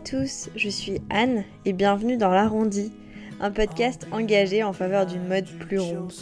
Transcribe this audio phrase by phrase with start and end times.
[0.00, 2.90] à tous, je suis Anne et bienvenue dans l'Arrondi,
[3.38, 6.12] un podcast engagé en faveur d'une mode plus ronde.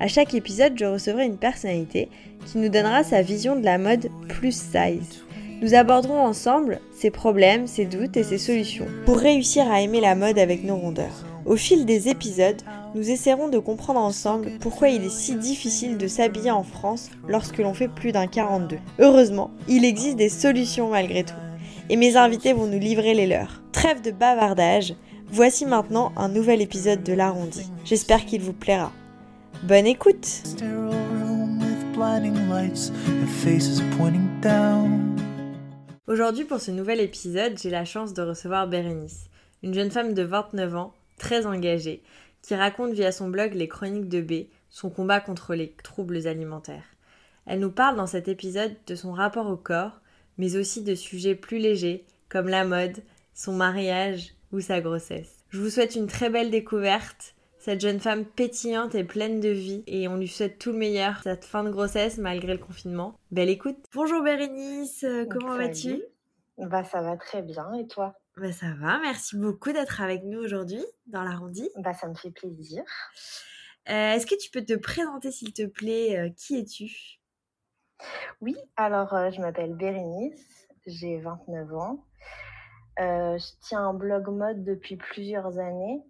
[0.00, 2.08] À chaque épisode, je recevrai une personnalité
[2.46, 5.22] qui nous donnera sa vision de la mode plus size.
[5.60, 10.14] Nous aborderons ensemble ses problèmes, ses doutes et ses solutions pour réussir à aimer la
[10.14, 11.26] mode avec nos rondeurs.
[11.44, 12.62] Au fil des épisodes,
[12.94, 17.58] nous essaierons de comprendre ensemble pourquoi il est si difficile de s'habiller en France lorsque
[17.58, 18.78] l'on fait plus d'un 42.
[18.98, 21.34] Heureusement, il existe des solutions malgré tout.
[21.88, 23.62] Et mes invités vont nous livrer les leurs.
[23.70, 24.94] Trêve de bavardage,
[25.28, 27.70] voici maintenant un nouvel épisode de l'arrondi.
[27.84, 28.90] J'espère qu'il vous plaira.
[29.62, 30.26] Bonne écoute
[36.08, 39.26] Aujourd'hui pour ce nouvel épisode, j'ai la chance de recevoir Bérénice,
[39.62, 42.02] une jeune femme de 29 ans, très engagée,
[42.42, 46.96] qui raconte via son blog Les Chroniques de B son combat contre les troubles alimentaires.
[47.46, 50.00] Elle nous parle dans cet épisode de son rapport au corps,
[50.38, 53.02] mais aussi de sujets plus légers comme la mode,
[53.34, 55.44] son mariage ou sa grossesse.
[55.50, 59.82] Je vous souhaite une très belle découverte cette jeune femme pétillante et pleine de vie
[59.88, 63.18] et on lui souhaite tout le meilleur cette fin de grossesse malgré le confinement.
[63.32, 63.78] Belle écoute.
[63.92, 66.00] Bonjour Bérénice, euh, comment vas-tu?
[66.58, 68.14] Bah ça va très bien et toi?
[68.36, 71.68] Bah ça va, merci beaucoup d'être avec nous aujourd'hui dans l'arrondi.
[71.78, 72.84] Bah ça me fait plaisir.
[73.88, 76.18] Euh, est-ce que tu peux te présenter s'il te plaît?
[76.18, 77.18] Euh, Qui es-tu?
[78.40, 82.04] Oui, alors je m'appelle Bérénice, j'ai 29 ans.
[82.98, 86.02] je tiens un blog mode depuis plusieurs années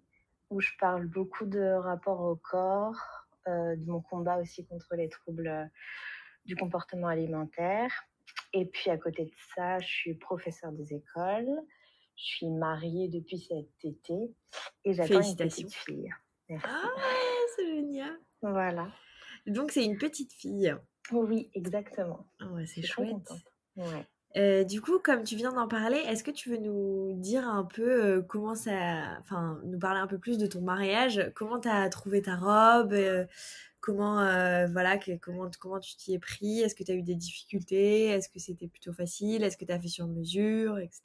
[0.49, 2.95] où je parle beaucoup de rapport au corps,
[3.47, 5.65] euh, de mon combat aussi contre les troubles euh,
[6.45, 7.91] du comportement alimentaire.
[8.53, 11.49] Et puis à côté de ça, je suis professeure des écoles.
[12.15, 14.35] Je suis mariée depuis cet été
[14.83, 16.09] et j'attends une petite fille.
[16.63, 16.89] Ah,
[17.55, 18.17] c'est génial.
[18.41, 18.87] Voilà.
[19.45, 20.75] Donc c'est une petite fille.
[21.11, 22.25] Oui, exactement.
[22.53, 23.31] ouais, c'est chouette.
[23.75, 24.05] Ouais.
[24.35, 27.63] Euh, du coup, comme tu viens d'en parler, est-ce que tu veux nous dire un
[27.63, 29.17] peu euh, comment ça.
[29.19, 31.31] Enfin, nous parler un peu plus de ton mariage?
[31.33, 32.93] Comment tu as trouvé ta robe?
[32.93, 33.25] Euh,
[33.79, 34.15] Comment,
[34.73, 36.59] voilà, comment, comment tu t'y es pris?
[36.59, 38.07] Est-ce que tu as eu des difficultés?
[38.07, 39.45] Est-ce que c'était plutôt facile?
[39.45, 41.03] Est-ce que tu as fait sur mesure, etc.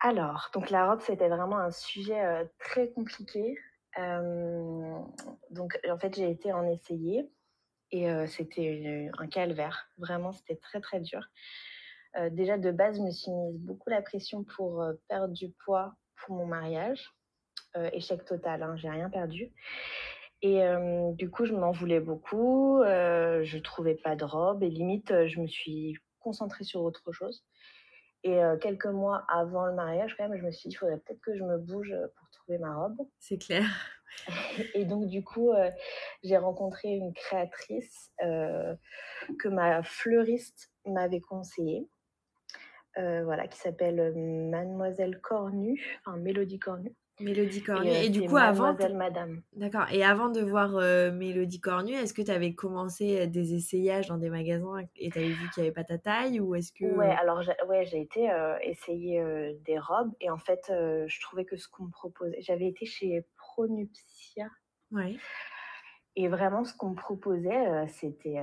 [0.00, 3.56] Alors, donc la robe, c'était vraiment un sujet très compliqué.
[5.50, 7.30] donc, en fait, j'ai été en essayer
[7.92, 9.90] et c'était un calvaire.
[9.98, 11.28] Vraiment, c'était très, très dur.
[12.16, 15.50] Euh, déjà de base, je me suis mise beaucoup la pression pour euh, perdre du
[15.64, 17.10] poids pour mon mariage.
[17.76, 19.50] Euh, échec total, hein, j'ai rien perdu.
[20.44, 20.60] Et
[21.12, 22.82] du coup, je m'en voulais beaucoup.
[22.82, 27.44] je trouvais pas de robe et limite, je me suis concentrée sur autre chose.
[28.24, 31.20] Et quelques mois avant le mariage, quand même, je me suis dit, il faudrait peut-être
[31.20, 32.96] que je me bouge pour trouver ma robe.
[33.18, 33.64] C'est clair.
[34.74, 35.52] Et donc, du coup,
[36.22, 41.88] j'ai rencontré une créatrice que ma fleuriste m'avait conseillée.
[42.98, 46.94] Euh, voilà, qui s'appelle euh, Mademoiselle Cornu, enfin Mélodie Cornu.
[47.20, 47.88] Mélodie Cornu.
[47.88, 48.76] Et, euh, du coup, avant.
[48.94, 49.42] Madame.
[49.52, 49.86] D'accord.
[49.92, 50.70] Et avant de voir
[51.12, 55.28] Mélodie Cornu, est-ce que tu avais commencé des essayages dans des magasins et tu avais
[55.28, 56.84] vu qu'il n'y avait pas ta taille ou est-ce que.
[56.84, 58.28] Ouais, alors ouais, j'ai été
[58.62, 59.22] essayer
[59.64, 62.40] des robes et en fait, je trouvais que ce qu'on me proposait.
[62.40, 64.46] J'avais été chez Pronuptia.
[64.90, 65.16] Ouais.
[66.14, 68.40] Et vraiment, ce qu'on me proposait, c'était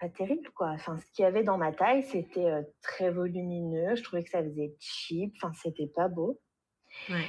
[0.00, 0.70] pas terrible, quoi.
[0.70, 2.50] Enfin, ce qu'il y avait dans ma taille, c'était
[2.82, 3.94] très volumineux.
[3.94, 5.32] Je trouvais que ça faisait cheap.
[5.36, 6.40] Enfin, c'était pas beau.
[7.08, 7.26] Ouais.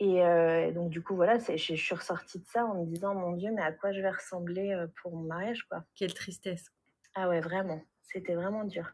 [0.00, 3.32] Et donc, du coup, voilà, je, je, suis ressortie de ça en me disant, mon
[3.32, 5.82] Dieu, mais à quoi je vais ressembler pour mon mariage, quoi.
[5.96, 6.70] Quelle tristesse.
[7.14, 7.82] Ah ouais, vraiment.
[8.02, 8.92] C'était vraiment dur.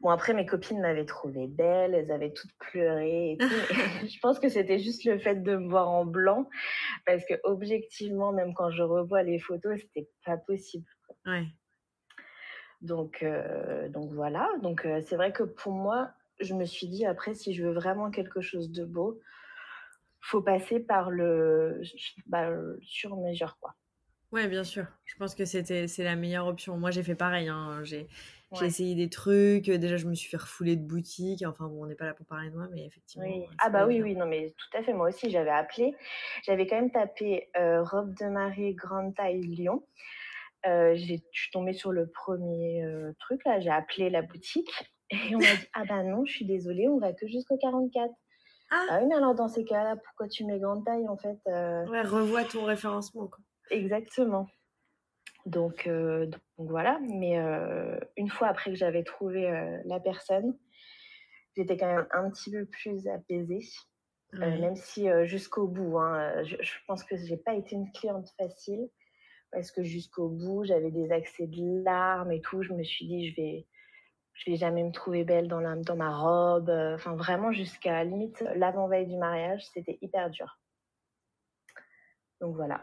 [0.00, 3.48] Bon, après, mes copines m'avaient trouvée belle, elles avaient toutes pleuré et tout.
[4.08, 6.48] je pense que c'était juste le fait de me voir en blanc,
[7.04, 10.86] parce que objectivement, même quand je revois les photos, c'était pas possible.
[11.26, 11.46] Ouais.
[12.80, 14.48] Donc, euh, donc voilà.
[14.62, 17.72] Donc, euh, c'est vrai que pour moi, je me suis dit, après, si je veux
[17.72, 19.20] vraiment quelque chose de beau,
[20.20, 21.80] faut passer par le
[22.26, 22.50] bah,
[22.82, 23.74] sur-mesure, quoi.
[24.30, 24.84] Ouais, bien sûr.
[25.06, 26.76] Je pense que c'était c'est la meilleure option.
[26.76, 27.48] Moi, j'ai fait pareil.
[27.48, 27.80] Hein.
[27.82, 28.06] J'ai
[28.62, 29.70] essayé des trucs.
[29.70, 31.42] Déjà, je me suis fait refouler de boutique.
[31.46, 33.26] Enfin, bon, on n'est pas là pour parler de moi, mais effectivement.
[33.26, 33.46] Oui.
[33.58, 34.92] Ah, bah oui, oui, non, mais tout à fait.
[34.92, 35.94] Moi aussi, j'avais appelé.
[36.44, 39.82] J'avais quand même tapé euh, robe de marée grande taille Lyon.
[40.66, 43.60] Euh, je suis tombée sur le premier euh, truc, là.
[43.60, 44.70] J'ai appelé la boutique
[45.10, 48.12] et on m'a dit Ah, bah non, je suis désolée, on va que jusqu'au 44.
[48.70, 48.86] Ah.
[48.90, 52.02] ah oui, mais alors dans ces cas-là, pourquoi tu mets grande taille en fait Ouais,
[52.02, 53.26] revois ton référencement.
[53.28, 53.38] Quoi.
[53.70, 54.46] Exactement.
[55.46, 60.56] Donc, euh, donc, voilà, mais euh, une fois après que j'avais trouvé euh, la personne,
[61.56, 63.60] j'étais quand même un petit peu plus apaisée,
[64.34, 68.90] même si jusqu'au bout, hein, je, pense que j'ai pas été une cliente facile,
[69.50, 73.30] parce que jusqu'au bout, j'avais des accès de larmes et tout, je me suis dit,
[73.30, 73.66] je vais,
[74.38, 76.70] je vais jamais me trouver belle dans, la, dans ma robe.
[76.94, 80.58] Enfin, vraiment, jusqu'à limite l'avant-veille du mariage, c'était hyper dur.
[82.40, 82.80] Donc voilà.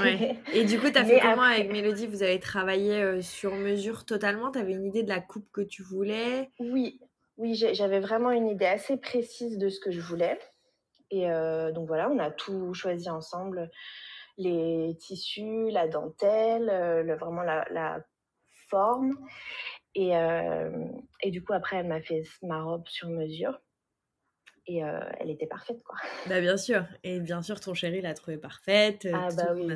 [0.00, 0.38] Ouais.
[0.54, 2.06] Et du coup, tu as fait comment avec Mélodie?
[2.06, 4.50] Vous avez travaillé sur mesure totalement?
[4.50, 6.50] Tu avais une idée de la coupe que tu voulais?
[6.58, 6.98] Oui,
[7.36, 10.38] oui j'avais vraiment une idée assez précise de ce que je voulais.
[11.10, 11.28] Et
[11.74, 13.70] donc voilà, on a tout choisi ensemble
[14.38, 16.66] les tissus, la dentelle,
[17.04, 18.00] le, vraiment la, la
[18.68, 19.16] forme.
[19.96, 20.12] Et,
[21.22, 23.58] et, du coup, après, elle m'a fait ma robe sur mesure.
[24.66, 25.96] Et elle était parfaite, quoi.
[26.28, 26.84] Bah, bien sûr.
[27.02, 29.08] Et bien sûr, ton chéri l'a trouvée parfaite.
[29.12, 29.66] Ah, bah oui.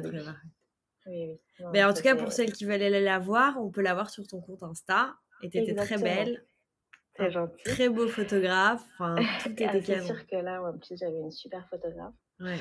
[1.06, 1.40] oui.
[1.72, 4.10] Mais en tout cas, pour celles qui veulent aller la voir, on peut la voir
[4.10, 5.16] sur ton compte Insta.
[5.42, 6.44] Et t'étais très belle.
[7.16, 7.62] C'est gentil.
[7.64, 8.84] Très beau photographe.
[8.98, 12.14] Enfin, tout était ah, C'est sûr que là, en plus, j'avais une super photographe.
[12.40, 12.58] Ouais.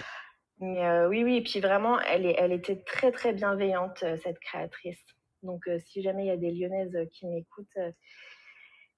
[0.60, 1.38] Mais oui, oui.
[1.38, 5.04] Et puis vraiment, elle, est, elle était très, très bienveillante, cette créatrice.
[5.44, 7.92] Donc, euh, si jamais il y a des Lyonnaises euh, qui m'écoutent euh,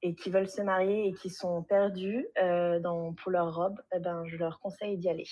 [0.02, 2.26] et qui veulent se marier et qui sont perdues
[2.82, 5.28] dans, pour leur robe, eh ben, je leur conseille d'y aller.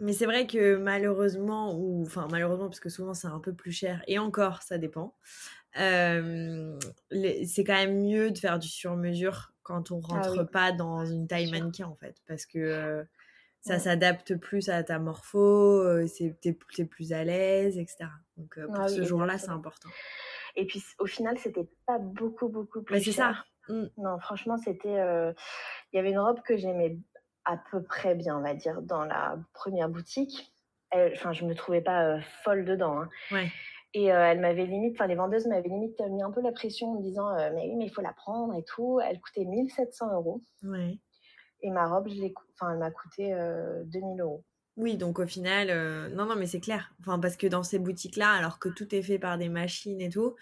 [0.00, 3.70] Mais c'est vrai que malheureusement, ou enfin malheureusement, parce que souvent c'est un peu plus
[3.70, 5.14] cher, et encore, ça dépend.
[5.74, 5.84] c'est
[7.64, 11.48] quand même mieux de faire du sur-mesure quand on ah rentre pas dans une taille
[11.48, 13.06] mannequin en fait, parce que
[13.60, 18.10] ça s'adapte plus à ta morpho, c'est es, plus à l'aise, etc.
[18.36, 19.90] Donc pour ah ce jour-là, c'est important.
[20.60, 22.94] Et puis au final, c'était pas beaucoup, beaucoup plus.
[22.94, 23.34] Mais c'est ça.
[23.70, 23.84] Mmh.
[23.96, 25.00] Non, franchement, c'était.
[25.00, 25.32] Euh,
[25.90, 26.98] il y avait une robe que j'aimais
[27.46, 30.52] à peu près bien, on va dire, dans la première boutique.
[30.92, 33.00] Enfin, je me trouvais pas euh, folle dedans.
[33.00, 33.08] Hein.
[33.30, 33.50] Ouais.
[33.94, 36.92] Et euh, elle m'avait limite, enfin les vendeuses m'avaient limite mis un peu la pression
[36.92, 39.00] en me disant mais oui mais il faut la prendre et tout.
[39.00, 40.42] Elle coûtait 1700 euros.
[40.62, 40.98] Ouais.
[41.62, 42.22] Et ma robe, je
[42.54, 43.34] enfin elle m'a coûté
[43.86, 44.44] 2000 euros.
[44.76, 46.94] Oui, donc au final, euh, non, non, mais c'est clair.
[47.00, 50.08] Enfin, parce que dans ces boutiques-là, alors que tout est fait par des machines et
[50.08, 50.36] tout,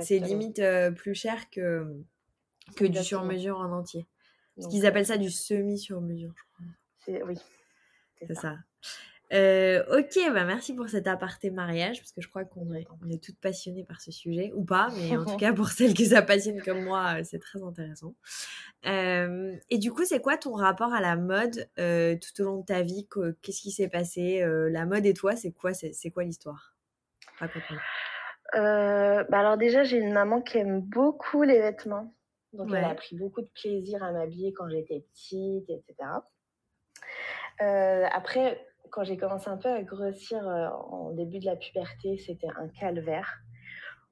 [0.00, 1.86] c'est limite euh, plus cher que,
[2.76, 4.06] que du sur-mesure en entier.
[4.56, 6.42] Parce qu'ils appellent ça du semi-sur-mesure, je
[7.14, 7.26] crois.
[7.26, 7.38] Oui.
[8.26, 8.56] C'est ça.
[9.32, 13.08] Euh, ok, bah merci pour cet aparté mariage, parce que je crois qu'on est, on
[13.08, 16.06] est toutes passionnées par ce sujet, ou pas, mais en tout cas pour celles qui
[16.06, 18.14] ça passionne comme moi, euh, c'est très intéressant.
[18.86, 22.64] Euh, et du coup, c'est quoi ton rapport à la mode tout au long de
[22.64, 23.06] ta vie?
[23.42, 26.74] Qu'est-ce qui s'est passé La mode et toi, c'est quoi, c'est, quoi l'histoire?
[27.38, 27.80] Raconte-moi.
[28.52, 32.12] bah alors déjà, j'ai une maman qui aime beaucoup les vêtements,
[32.52, 35.94] donc elle a pris beaucoup de plaisir à m'habiller quand j'étais petite, etc.
[38.12, 42.48] après, quand j'ai commencé un peu à grossir euh, en début de la puberté, c'était
[42.56, 43.38] un calvaire.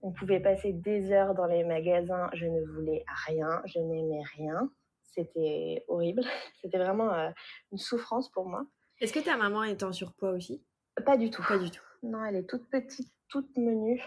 [0.00, 4.70] On pouvait passer des heures dans les magasins, je ne voulais rien, je n'aimais rien.
[5.02, 6.22] C'était horrible.
[6.62, 7.30] C'était vraiment euh,
[7.72, 8.64] une souffrance pour moi.
[9.00, 10.64] Est-ce que ta maman est en surpoids aussi?
[11.04, 11.42] Pas du tout.
[11.48, 11.82] Pas du tout.
[12.02, 14.02] Non, elle est toute petite, toute menue.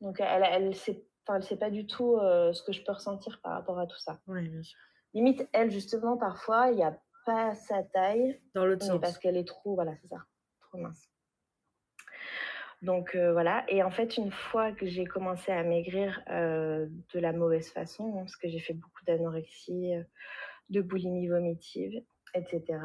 [0.00, 3.40] Donc elle, elle sait, elle sait pas du tout euh, ce que je peux ressentir
[3.42, 4.18] par rapport à tout ça.
[4.26, 4.78] Oui, bien sûr.
[5.14, 6.96] Limite, elle, justement, parfois, il y a
[7.30, 8.40] pas sa taille.
[8.54, 9.00] Dans l'autre sens.
[9.00, 10.24] Parce qu'elle est trop, voilà, c'est ça,
[10.60, 11.08] trop mince.
[12.82, 17.20] Donc euh, voilà, et en fait, une fois que j'ai commencé à maigrir euh, de
[17.20, 20.02] la mauvaise façon, hein, parce que j'ai fait beaucoup d'anorexie, euh,
[20.70, 22.02] de boulimie vomitive,
[22.34, 22.78] etc.,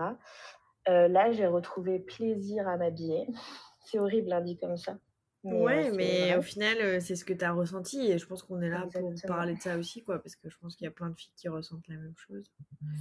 [0.87, 3.25] là, j'ai retrouvé plaisir à m'habiller.
[3.85, 4.97] C'est horrible, hein, dit comme ça.
[5.43, 8.63] Mais, ouais, mais au final, c'est ce que tu as ressenti, et je pense qu'on
[8.63, 10.91] est là pour parler de ça aussi, quoi, parce que je pense qu'il y a
[10.91, 12.51] plein de filles qui ressentent la même chose.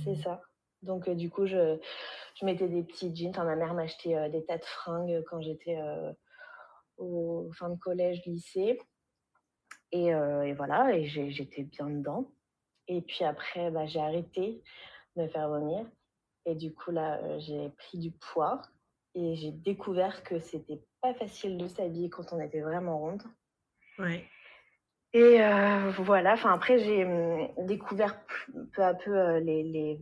[0.04, 0.42] C'est ça.
[0.84, 1.78] Donc, euh, du coup, je,
[2.38, 3.32] je, mettais des petits jeans.
[3.36, 6.12] ma mère m'achetait euh, des tas de fringues quand j'étais euh,
[6.98, 8.78] au fin de collège, lycée.
[9.92, 10.12] Et,
[10.54, 12.32] voilà, et j'étais bien dedans.
[12.88, 14.60] Et puis après, bah, j'ai arrêté
[15.14, 15.86] de me faire vomir.
[16.46, 18.60] Et du coup, là, j'ai pris du poids.
[19.14, 23.22] Et j'ai découvert que c'était pas facile de s'habiller quand on était vraiment ronde.
[24.00, 24.26] Ouais.
[25.14, 25.38] Et
[25.98, 28.20] voilà, enfin après j'ai hum, découvert
[28.72, 30.00] peu à peu les, les,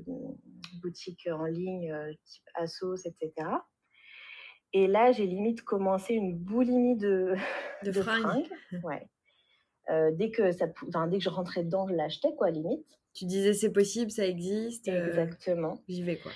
[0.82, 3.48] boutiques en ligne euh, type Asos, etc.
[4.74, 7.34] Et là, j'ai limite commencé une boulimie de,
[7.84, 8.48] de, fringues.
[8.82, 9.06] Ouais.
[9.90, 10.66] Euh, dès, que ça,
[11.08, 12.86] dès que je rentrais dedans, je l'achetais, quoi, limite.
[13.14, 14.88] Tu disais c'est possible, ça existe.
[14.88, 15.82] Euh, Exactement.
[15.88, 16.32] J'y vais, quoi.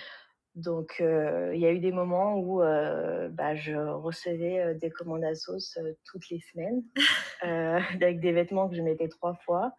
[0.56, 5.78] Donc, il y a eu des moments où bah, je recevais des commandes à sauce
[6.04, 6.82] toutes les semaines,
[8.02, 9.72] avec des vêtements que je mettais trois fois.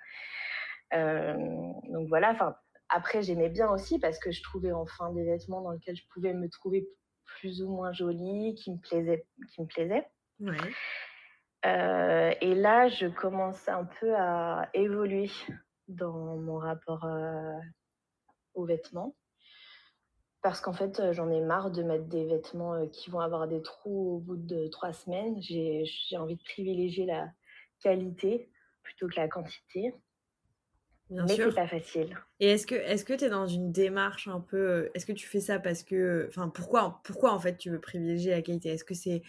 [0.91, 2.55] donc voilà, enfin,
[2.89, 6.34] après, j'aimais bien aussi parce que je trouvais enfin des vêtements dans lesquels je pouvais
[6.34, 6.88] me trouver
[7.25, 9.25] plus ou moins jolie, qui me plaisaient.
[9.53, 10.07] Qui me plaisaient.
[11.65, 15.29] Euh, et là, je commence un peu à évoluer
[15.88, 17.57] dans mon rapport euh,
[18.53, 19.15] aux vêtements.
[20.41, 23.62] Parce qu'en fait, j'en ai marre de mettre des vêtements euh, qui vont avoir des
[23.62, 25.41] trous au bout de trois semaines.
[25.41, 27.32] J'ai envie de privilégier la
[27.82, 28.50] qualité
[28.84, 29.94] plutôt que la quantité.
[31.10, 32.17] Bien mais c'est pas facile.
[32.39, 35.25] Et est-ce que est-ce que tu es dans une démarche un peu est-ce que tu
[35.25, 38.70] fais ça parce que enfin pourquoi pourquoi en fait tu veux privilégier la qualité?
[38.70, 39.22] Est-ce que c'est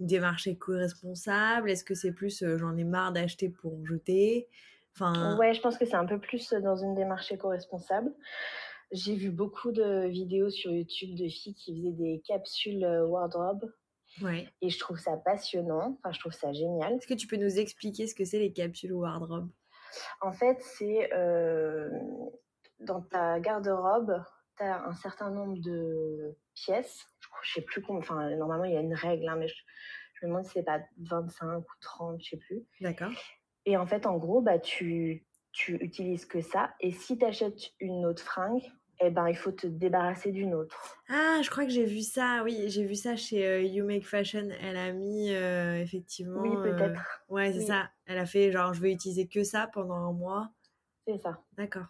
[0.00, 1.70] une démarche éco-responsable?
[1.70, 4.48] Est-ce que c'est plus j'en ai marre d'acheter pour jeter?
[4.94, 8.10] Enfin Ouais, je pense que c'est un peu plus dans une démarche éco-responsable.
[8.90, 13.70] J'ai vu beaucoup de vidéos sur YouTube de filles qui faisaient des capsules wardrobe
[14.22, 14.48] Ouais.
[14.62, 16.94] Et je trouve ça passionnant, enfin je trouve ça génial.
[16.94, 19.48] Est-ce que tu peux nous expliquer ce que c'est les capsules wardrobe?
[20.20, 21.88] En fait, c'est euh,
[22.80, 24.22] dans ta garde-robe,
[24.56, 27.06] tu as un certain nombre de pièces.
[27.42, 29.54] Je, sais plus combien, enfin normalement il y a une règle, hein, mais je,
[30.22, 32.64] me demande si c'est pas 25 ou 30, je sais plus.
[32.80, 33.12] D'accord.
[33.66, 35.26] Et en fait, en gros, bah, tu,
[35.58, 36.70] tu utilises que ça.
[36.78, 38.62] Et si tu achètes une autre fringue,
[39.00, 40.96] eh ben, il faut te débarrasser d'une autre.
[41.08, 44.06] Ah, je crois que j'ai vu ça, oui, j'ai vu ça chez euh, You Make
[44.06, 44.48] Fashion.
[44.60, 46.42] Elle a mis euh, effectivement.
[46.42, 47.00] Oui, peut-être.
[47.00, 47.90] Euh, ouais, c'est ça.
[48.06, 50.48] Elle a fait genre, je vais utiliser que ça pendant un mois.
[51.08, 51.40] C'est ça.
[51.56, 51.86] D'accord.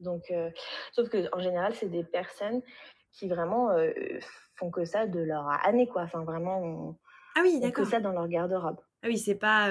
[0.00, 0.32] Donc,
[0.92, 2.60] sauf que en général, c'est des personnes
[3.12, 3.68] qui vraiment
[4.56, 6.02] font que ça de leur année, quoi.
[6.02, 6.98] Enfin, vraiment.
[7.36, 7.84] ah oui, d'accord.
[7.84, 8.80] Que ça dans leur garde-robe.
[9.02, 9.68] Ah oui, c'est pas,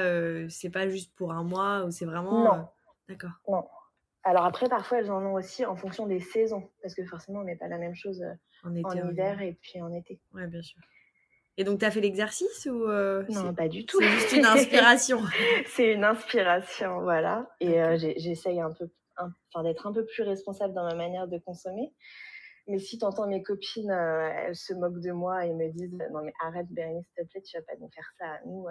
[0.47, 2.45] c'est pas juste pour un mois ou c'est vraiment.
[2.45, 2.67] Non.
[3.11, 3.31] D'accord.
[3.47, 3.67] Non.
[4.23, 7.43] Alors après, parfois, elles en ont aussi en fonction des saisons, parce que forcément, on
[7.43, 10.19] met pas la même chose euh, en, hiver et puis en été.
[10.33, 10.79] Ouais, bien sûr.
[11.57, 13.99] Et donc, tu as fait l'exercice ou euh, Non, pas du tout.
[13.99, 15.21] C'est juste une inspiration?
[15.65, 17.49] c'est une inspiration, voilà.
[17.59, 21.39] Et euh, j'essaye un peu, enfin, d'être un peu plus responsable dans ma manière de
[21.39, 21.91] consommer.
[22.67, 26.21] Mais si tu entends mes copines, elles se moquent de moi et me disent Non,
[26.23, 28.67] mais arrête, Bérénice, s'il te plaît, tu vas pas nous faire ça à nous,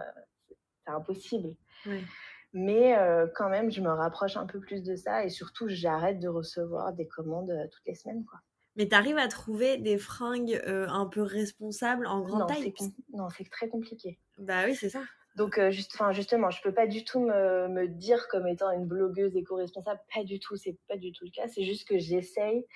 [0.49, 1.57] c'est impossible.
[1.87, 2.03] Ouais.
[2.53, 6.19] Mais euh, quand même, je me rapproche un peu plus de ça et surtout, j'arrête
[6.19, 8.25] de recevoir des commandes euh, toutes les semaines.
[8.25, 8.41] Quoi.
[8.77, 12.73] Mais tu arrives à trouver des fringues euh, un peu responsables en grande taille?
[13.13, 14.19] Non, c'est très compliqué.
[14.39, 15.03] Bah oui, c'est ça.
[15.37, 19.37] Donc, juste, justement, je peux pas du tout me, me, dire comme étant une blogueuse
[19.37, 20.01] éco-responsable.
[20.13, 21.47] Pas du tout, c'est pas du tout le cas.
[21.47, 22.67] C'est juste que j'essaye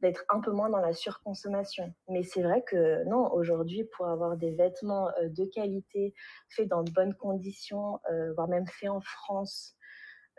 [0.00, 1.92] d'être un peu moins dans la surconsommation.
[2.08, 6.14] Mais c'est vrai que non, aujourd'hui, pour avoir des vêtements euh, de qualité,
[6.50, 9.76] faits dans de bonnes conditions, euh, voire même faits en France,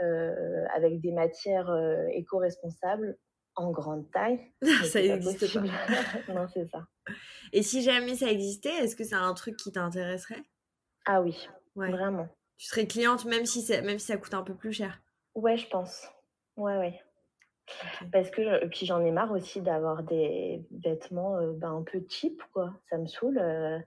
[0.01, 1.69] euh, avec des matières
[2.11, 3.17] éco-responsables,
[3.55, 4.39] en grande taille.
[4.85, 5.61] ça n'existe pas.
[6.33, 6.85] non, c'est ça.
[7.51, 10.43] Et si jamais ça existait, est-ce que c'est un truc qui t'intéresserait?
[11.05, 12.29] Ah oui, vraiment.
[12.57, 15.01] Tu serais cliente même si, même si ça coûte un peu plus cher?
[15.35, 16.07] Ouais, je pense.
[16.55, 17.01] Ouais, ouais.
[18.11, 22.41] Parce que puis j'en ai marre aussi d'avoir des vêtements euh, ben, un peu cheap,
[22.53, 22.73] quoi.
[22.89, 23.39] Ça me saoule.
[23.39, 23.79] Euh,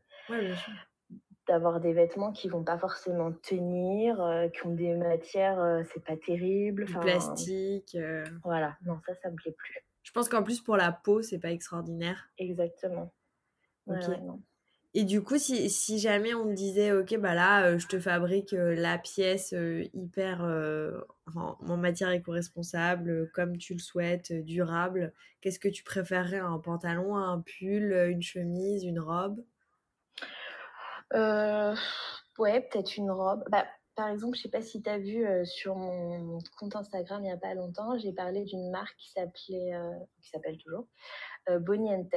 [1.48, 6.16] d'avoir des vêtements qui vont pas forcément tenir, euh, qui ont des matières, c'est pas
[6.16, 6.84] terrible.
[6.84, 7.96] Du plastique.
[8.44, 9.84] Voilà, non, ça, ça me plaît plus.
[10.02, 12.30] Je pense qu'en plus pour la peau, c'est pas extraordinaire.
[12.38, 13.12] Exactement.
[14.94, 17.98] Et du coup, si, si, jamais on me disait, ok, bah là, euh, je te
[17.98, 20.42] fabrique euh, la pièce euh, hyper,
[21.34, 26.40] en matière éco-responsable, comme tu le souhaites, durable, qu'est-ce que tu préférerais?
[26.40, 29.42] Un pantalon, un pull, une chemise, une robe?
[32.38, 33.44] Ouais, peut-être une robe.
[33.50, 37.26] Bah, par exemple, je sais pas si tu as vu sur mon compte Instagram il
[37.26, 39.72] n'y a pas longtemps, j'ai parlé d'une marque qui s'appelait,
[40.22, 40.86] qui s'appelle toujours
[41.60, 42.14] Bonientes.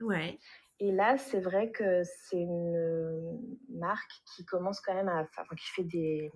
[0.00, 0.38] Ouais.
[0.78, 3.40] Et là, c'est vrai que c'est une
[3.70, 6.30] marque qui commence quand même à, enfin, qui fait des,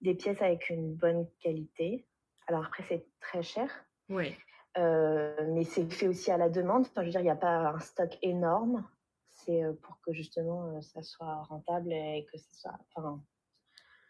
[0.00, 2.06] des pièces avec une bonne qualité.
[2.46, 3.68] Alors après, c'est très cher.
[4.08, 4.34] Oui.
[4.78, 6.82] Euh, mais c'est fait aussi à la demande.
[6.82, 8.88] Enfin, je veux dire, il n'y a pas un stock énorme.
[9.32, 12.78] C'est euh, pour que justement euh, ça soit rentable et que ce soit.
[12.94, 13.22] Enfin,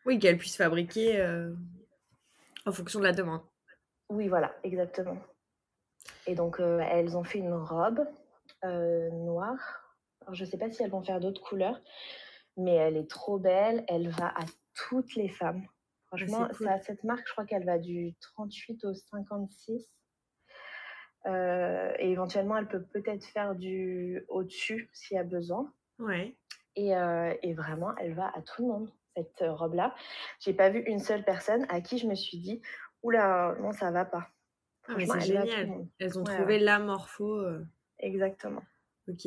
[0.05, 1.21] oui, qu'elle puisse fabriquer
[2.65, 3.41] en fonction de la demande.
[4.09, 5.19] Oui, voilà, exactement.
[6.29, 8.05] Et donc, elles ont fait une robe euh,
[8.63, 9.95] noire.
[10.23, 11.81] Alors, je ne sais pas si elles vont faire d'autres couleurs,
[12.57, 13.85] mais elle est trop belle.
[13.89, 14.45] Elle va à
[14.75, 15.67] toutes les femmes.
[16.07, 16.49] Franchement,
[16.83, 19.91] cette marque, je crois qu'elle va du 38 au 56.
[21.27, 25.73] Euh, et éventuellement, elle peut peut-être faire du au-dessus s'il y a besoin.
[25.99, 26.37] Ouais.
[26.77, 29.95] Et, euh, et, vraiment, elle va à tout le monde, cette robe-là.
[30.41, 32.63] J'ai pas vu une seule personne à qui je me suis dit,
[33.03, 34.29] oula, non, ça va pas.
[34.89, 35.87] Ah, c'est génial.
[35.99, 37.45] Elles ont trouvé la morpho.
[38.07, 38.63] Exactement.
[39.09, 39.27] Ok.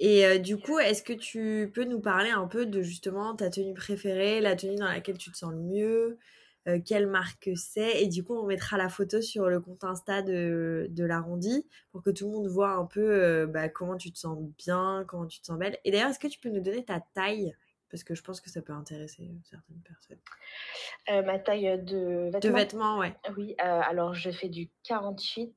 [0.00, 3.48] Et euh, du coup, est-ce que tu peux nous parler un peu de justement ta
[3.48, 6.18] tenue préférée, la tenue dans laquelle tu te sens le mieux,
[6.66, 8.02] euh, quelle marque c'est?
[8.02, 12.02] Et du coup, on mettra la photo sur le compte Insta de, de l'arrondi pour
[12.02, 15.26] que tout le monde voit un peu euh, bah, comment tu te sens bien, comment
[15.26, 15.78] tu te sens belle.
[15.84, 17.52] Et d'ailleurs, est-ce que tu peux nous donner ta taille?
[17.88, 21.24] Parce que je pense que ça peut intéresser certaines personnes.
[21.24, 23.14] ma taille de vêtements De vêtements, ouais.
[23.36, 25.54] Oui, alors je fais du 48,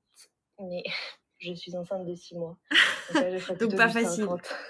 [0.60, 0.84] mais
[1.42, 2.58] je suis enceinte de 6 mois.
[3.60, 4.28] Donc, pas facile.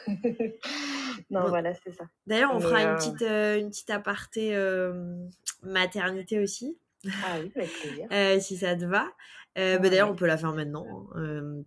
[1.30, 2.06] non, voilà, c'est ça.
[2.25, 5.28] D'ailleurs, on fera une, euh, petite, euh, une petite aparté euh,
[5.63, 6.78] maternité aussi.
[7.06, 8.42] Ah oui, avec plaisir.
[8.42, 9.08] si ça te va.
[9.56, 11.10] Bah, d'ailleurs, on peut la faire maintenant.
[11.16, 11.63] Hein.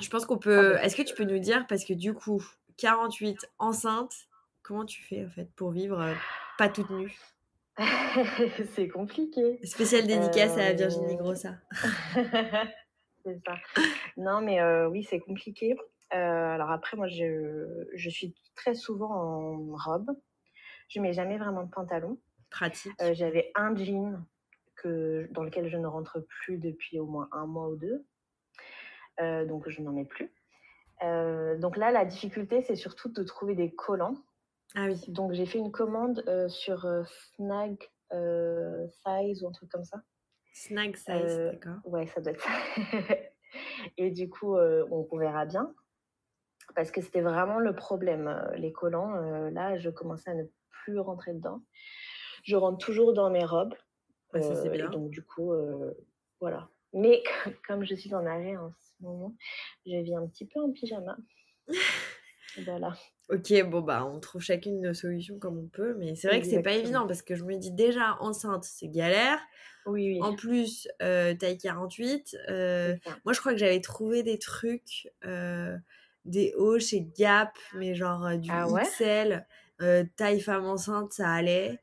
[0.00, 0.76] je pense qu'on peut.
[0.82, 2.44] Est-ce que tu peux nous dire, parce que du coup,
[2.78, 4.12] 48 enceinte,
[4.62, 6.14] comment tu fais en fait pour vivre
[6.58, 7.16] pas toute nue?
[8.74, 9.60] C'est compliqué.
[9.64, 11.54] Spéciale dédicace à Virginie Grossa.
[13.24, 13.56] C'est ça.
[14.16, 15.76] Non, mais oui, c'est compliqué.
[16.10, 20.10] alors après, moi, je, je, suis très souvent en robe.
[20.88, 22.18] Je mets jamais vraiment de pantalon.
[22.50, 22.92] Pratique.
[23.12, 24.24] J'avais un jean
[24.76, 28.04] que, dans lequel je ne rentre plus depuis au moins un mois ou deux.
[29.46, 30.30] donc, je n'en mets plus.
[31.00, 34.16] donc là, la difficulté, c'est surtout de trouver des collants
[34.74, 34.98] ah oui.
[35.08, 36.86] Donc j'ai fait une commande sur
[37.36, 37.76] Snag
[38.12, 39.98] euh, Size ou un truc comme ça.
[40.52, 41.78] Snag Size, d'accord.
[41.84, 42.50] Ouais, ça doit être ça.
[43.96, 45.74] Et du coup, on, verra bien.
[46.74, 48.50] Parce que c'était vraiment le problème.
[48.56, 49.14] Les collants,
[49.50, 51.62] là, je commençais à ne plus rentrer dedans.
[52.44, 53.74] Je rentre toujours dans mes robes.
[54.32, 54.88] ça, c'est bien.
[54.88, 55.52] donc, du coup,
[56.40, 56.68] voilà.
[56.92, 57.22] Mais
[57.66, 59.34] comme je suis en arrêt en ce moment,
[59.86, 61.16] je vis un petit peu en pyjama.
[62.64, 62.94] voilà.
[63.28, 66.46] Ok, bon bah on trouve chacune nos solutions comme on peut, mais c'est vrai que
[66.46, 69.38] c'est pas évident parce que je me dis déjà enceinte c'est galère.
[69.86, 70.22] Oui, oui.
[70.22, 72.36] En plus euh, taille 48.
[72.48, 75.76] Euh, moi je crois que j'avais trouvé des trucs, euh,
[76.24, 79.46] des hauts chez Gap, mais genre du ah XL,
[80.16, 81.78] taille femme enceinte ça allait.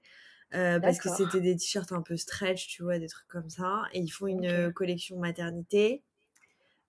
[0.52, 3.84] parce que c'était des t-shirts un peu stretch, tu vois, des trucs comme ça.
[3.94, 6.04] Et ils font une collection maternité.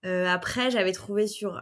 [0.06, 1.60] Euh, après, j'avais trouvé sur,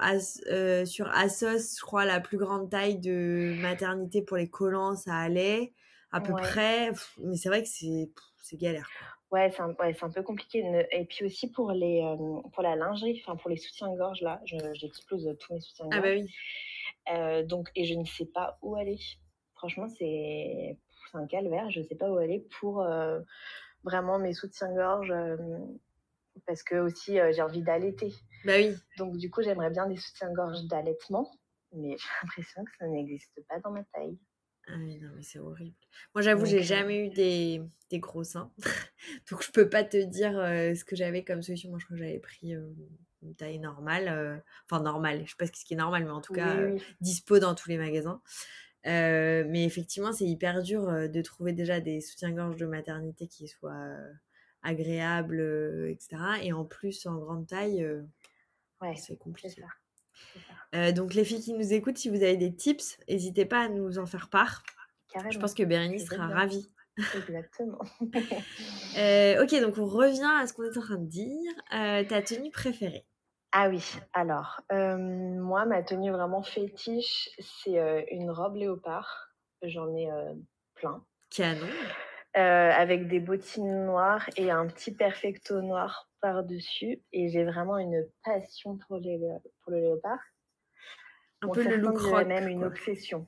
[0.50, 5.16] euh, sur Asos, je crois, la plus grande taille de maternité pour les collants, ça
[5.16, 5.72] allait
[6.12, 6.92] à peu près.
[7.18, 8.88] Mais c'est vrai que c'est galère.
[9.30, 10.86] Ouais, c'est un, ouais, un, peu compliqué.
[10.90, 15.36] Et puis aussi pour, les, euh, pour la lingerie, enfin pour les soutiens-gorge, là, j'explose
[15.38, 15.96] tous mes soutiens-gorge.
[15.96, 17.46] Ah bah oui.
[17.46, 18.98] donc, et je ne sais pas où aller.
[19.54, 20.78] Franchement, c'est
[21.12, 21.70] un calvaire.
[21.70, 22.86] Je ne sais pas où aller pour
[23.84, 25.12] vraiment mes soutiens-gorge
[26.46, 28.14] parce que aussi j'ai envie d'allaiter.
[28.44, 28.74] Bah oui.
[28.96, 31.30] Donc du coup, j'aimerais bien des soutiens-gorge d'allaitement,
[31.72, 34.18] mais j'ai l'impression que ça n'existe pas dans ma taille.
[34.68, 35.76] Ah oui, non, mais c'est horrible.
[36.14, 38.52] Moi, j'avoue, j'ai jamais eu des, des, gros seins.
[39.30, 41.70] Donc, je peux pas te dire ce que j'avais comme solution.
[41.70, 42.52] Moi, je crois que j'avais pris
[43.22, 44.42] une taille normale.
[44.70, 45.22] Enfin, normale.
[45.24, 46.56] Je sais pas ce qui est normal, mais en tout cas,
[47.00, 48.20] dispo dans tous les magasins.
[48.84, 53.96] mais effectivement, c'est hyper dur de trouver déjà des soutiens-gorge de maternité qui soient
[54.62, 56.16] agréable, euh, etc.
[56.42, 58.02] Et en plus, en grande taille, euh,
[58.80, 59.62] ouais, c'est compliqué.
[60.74, 63.68] Euh, donc les filles qui nous écoutent, si vous avez des tips, n'hésitez pas à
[63.68, 64.62] nous en faire part.
[65.30, 66.70] Je pense que Bérénice sera ravie.
[67.14, 67.78] Exactement.
[68.00, 71.52] ok, donc on revient à ce qu'on est en train de dire.
[71.70, 73.06] ta tenue préférée?
[73.52, 79.30] Ah oui, alors, moi, ma tenue vraiment fétiche, c'est une robe léopard.
[79.62, 80.08] J'en ai
[80.74, 81.02] plein.
[81.30, 81.66] Canon.
[82.36, 87.00] Euh, avec des bottines noires et un petit perfecto noir par-dessus.
[87.10, 89.18] Et j'ai vraiment une passion pour, les,
[89.62, 90.18] pour le léopard.
[91.40, 92.26] Un peu le look rock.
[92.26, 93.26] même une obsession.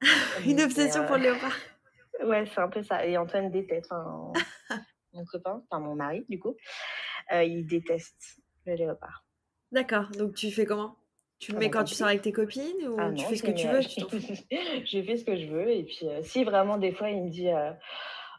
[0.46, 1.56] une obsession pour le euh, léopard.
[2.24, 3.04] Ouais, c'est un peu ça.
[3.04, 4.32] Et Antoine déteste, enfin,
[5.12, 6.56] mon copain, enfin mon mari du coup,
[7.32, 9.26] euh, il déteste le léopard.
[9.70, 10.96] D'accord, donc tu fais comment?
[11.38, 13.36] Tu le ah mets bah, quand tu sors avec tes copines ou ah tu fais
[13.36, 16.92] ce que tu veux Je fais ce que je veux et puis si vraiment des
[16.92, 17.50] fois il me dit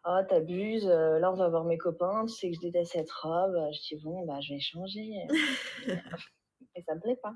[0.08, 3.12] oh t'abuses, euh, là on va voir mes copains, tu sais que je déteste cette
[3.12, 5.12] robe, je dis bon bah je vais changer.
[6.76, 7.34] et ça me plaît pas.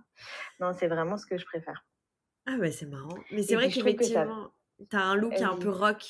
[0.60, 1.86] Non, c'est vraiment ce que je préfère.
[2.46, 3.18] Ah bah c'est marrant.
[3.32, 4.52] Mais c'est vrai qu'effectivement,
[4.90, 6.04] tu as un look un peu rock.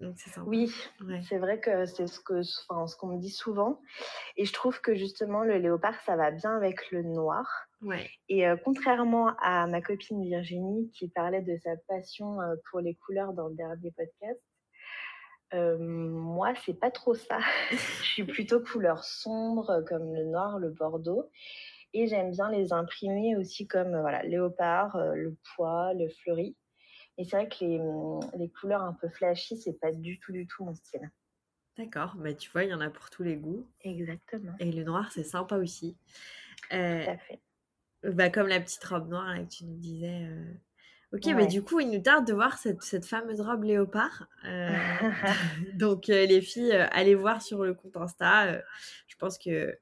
[0.00, 0.74] Donc c'est Oui,
[1.28, 3.80] c'est vrai que c'est ce que, enfin, ce qu'on me dit souvent.
[4.36, 7.46] Et je trouve que justement le léopard, ça va bien avec le noir.
[7.80, 8.10] Ouais.
[8.28, 12.96] Et euh, contrairement à ma copine Virginie qui parlait de sa passion euh, pour les
[12.96, 14.40] couleurs dans le dernier podcast,
[15.54, 17.38] euh, moi, c'est pas trop ça.
[17.70, 21.30] je suis plutôt couleur sombre, comme le noir, le bordeaux.
[21.92, 26.56] Et j'aime bien les imprimer aussi comme voilà, léopard, euh, le pois, le fleuri.
[27.16, 30.32] Et c'est vrai que les, hum, les, couleurs un peu flashy, c'est pas du tout,
[30.32, 31.08] du tout mon style.
[31.78, 33.66] D'accord, bah, tu vois, il y en a pour tous les goûts.
[33.82, 34.52] Exactement.
[34.58, 35.96] Et le noir, c'est sympa aussi.
[36.72, 37.40] Euh, Tout à fait.
[38.02, 40.28] Bah, comme la petite robe noire là, que tu nous disais.
[41.14, 44.26] Ok, mais du coup, il nous tarde de voir cette, cette fameuse robe léopard.
[44.46, 44.68] Euh,
[45.74, 48.60] donc, euh, les filles, euh, allez voir sur le compte Insta.
[49.06, 49.78] je pense que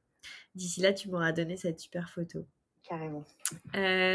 [0.54, 2.44] d'ici là, tu m'auras donné cette super photo.
[2.82, 3.24] Carrément.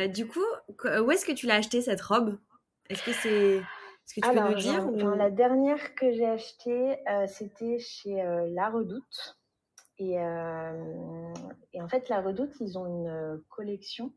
[0.10, 2.38] du coup, où est-ce que tu l'as acheté cette robe?
[2.90, 3.58] Est-ce que c'est.
[3.58, 8.16] Est-ce que tu peux nous dire La dernière que j'ai achetée, c'était chez
[8.52, 9.40] La Redoute.
[9.98, 10.12] Et,
[11.74, 14.14] et, en fait, La Redoute, ils ont une collection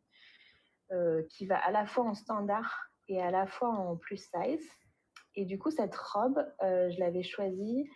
[1.30, 4.66] qui va à la fois en standard et à la fois en plus size.
[5.34, 7.90] Et du coup, cette robe, euh, je l'avais choisie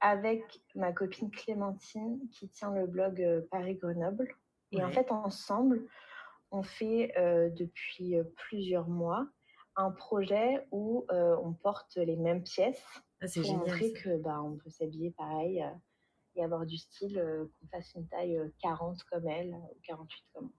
[0.00, 0.42] avec
[0.74, 4.28] ma copine Clémentine qui tient le blog Paris-Grenoble.
[4.70, 5.88] Et en fait, ensemble,
[6.52, 7.12] on fait
[7.56, 9.26] depuis plusieurs mois
[9.74, 12.84] un projet où on porte les mêmes pièces
[13.20, 15.64] ah, pour génial, montrer que bah, on peut s'habiller pareil
[16.36, 17.20] et avoir du style,
[17.58, 20.52] qu'on fasse une taille 40 comme elle ou 48 comme moi.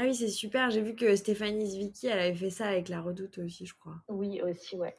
[0.00, 0.70] Ah oui, c'est super.
[0.70, 3.96] J'ai vu que Stéphanie Zwicky, elle avait fait ça avec la Redoute aussi, je crois.
[4.08, 4.96] Oui, aussi, ouais.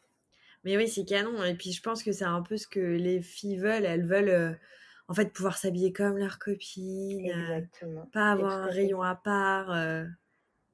[0.64, 1.44] Mais oui, c'est canon.
[1.44, 3.86] Et puis, je pense que c'est un peu ce que les filles veulent.
[3.86, 4.60] Elles veulent,
[5.08, 7.26] en fait, pouvoir s'habiller comme leurs copines.
[7.26, 8.06] Exactement.
[8.14, 9.74] pas avoir un rayon à part.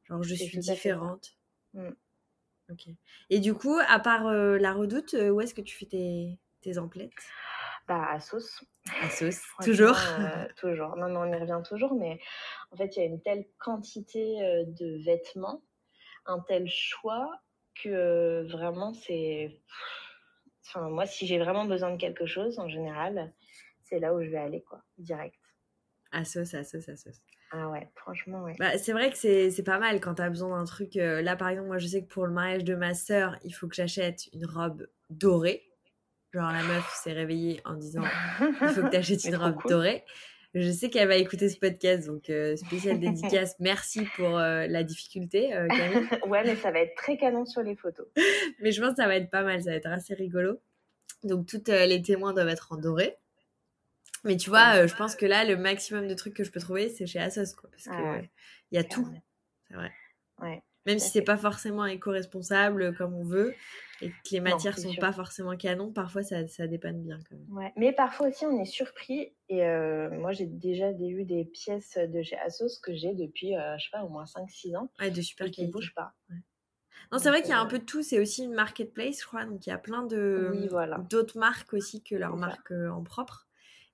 [0.03, 1.37] genre, je suis différente.
[1.73, 1.91] Mmh.
[2.69, 2.87] Ok.
[3.29, 7.13] Et du coup, à part la Redoute, où est-ce que tu fais tes, tes emplettes?
[7.87, 8.61] Bah, à sauce.
[9.01, 10.97] À sauce, toujours euh, Toujours.
[10.97, 12.19] Non, non, on y revient toujours, mais
[12.71, 15.61] en fait, il y a une telle quantité euh, de vêtements,
[16.25, 17.29] un tel choix
[17.81, 19.61] que euh, vraiment, c'est.
[20.65, 23.33] Enfin, moi, si j'ai vraiment besoin de quelque chose, en général,
[23.83, 25.39] c'est là où je vais aller, quoi, direct.
[26.11, 27.21] À sauce, à sauce, à sauce.
[27.51, 28.55] Ah ouais, franchement, ouais.
[28.59, 30.95] Bah, c'est vrai que c'est pas mal quand tu as besoin d'un truc.
[30.95, 33.69] là, par exemple, moi, je sais que pour le mariage de ma sœur, il faut
[33.69, 35.63] que j'achète une robe dorée.
[36.33, 38.03] Genre, la meuf s'est réveillée en disant
[38.61, 40.03] il faut que tu achètes une robe dorée.
[40.53, 43.55] Je sais qu'elle va écouter ce podcast, donc euh, spécial dédicace.
[43.59, 46.07] Merci pour euh, la difficulté, euh, Camille.
[46.27, 48.07] ouais, mais ça va être très canon sur les photos.
[48.61, 50.59] mais je pense que ça va être pas mal, ça va être assez rigolo.
[51.23, 53.17] Donc, toutes les témoins doivent être en doré.
[54.23, 56.89] Mais tu vois, je pense que là, le maximum de trucs que je peux trouver,
[56.89, 57.69] c'est chez Asos, quoi.
[57.71, 58.29] Parce ah qu'il
[58.71, 59.07] y a tout.
[59.67, 59.91] C'est vrai.
[60.41, 60.63] Ouais.
[60.87, 63.53] Même si c'est pas forcément éco-responsable comme on veut
[64.01, 67.57] et que les matières sont pas forcément canon, parfois ça, ça, dépanne bien quand même.
[67.57, 67.73] Ouais.
[67.75, 72.23] Mais parfois aussi on est surpris et euh, moi j'ai déjà eu des pièces de
[72.23, 75.21] chez Asos que j'ai depuis euh, je sais pas au moins 5-6 ans ouais, de
[75.21, 76.13] super qui ne bougent pas.
[77.11, 79.21] Non, c'est vrai qu'il y a un euh, peu de tout, c'est aussi une marketplace,
[79.21, 80.69] je crois, donc il y a plein de
[81.09, 83.47] d'autres marques aussi que leur marque en propre.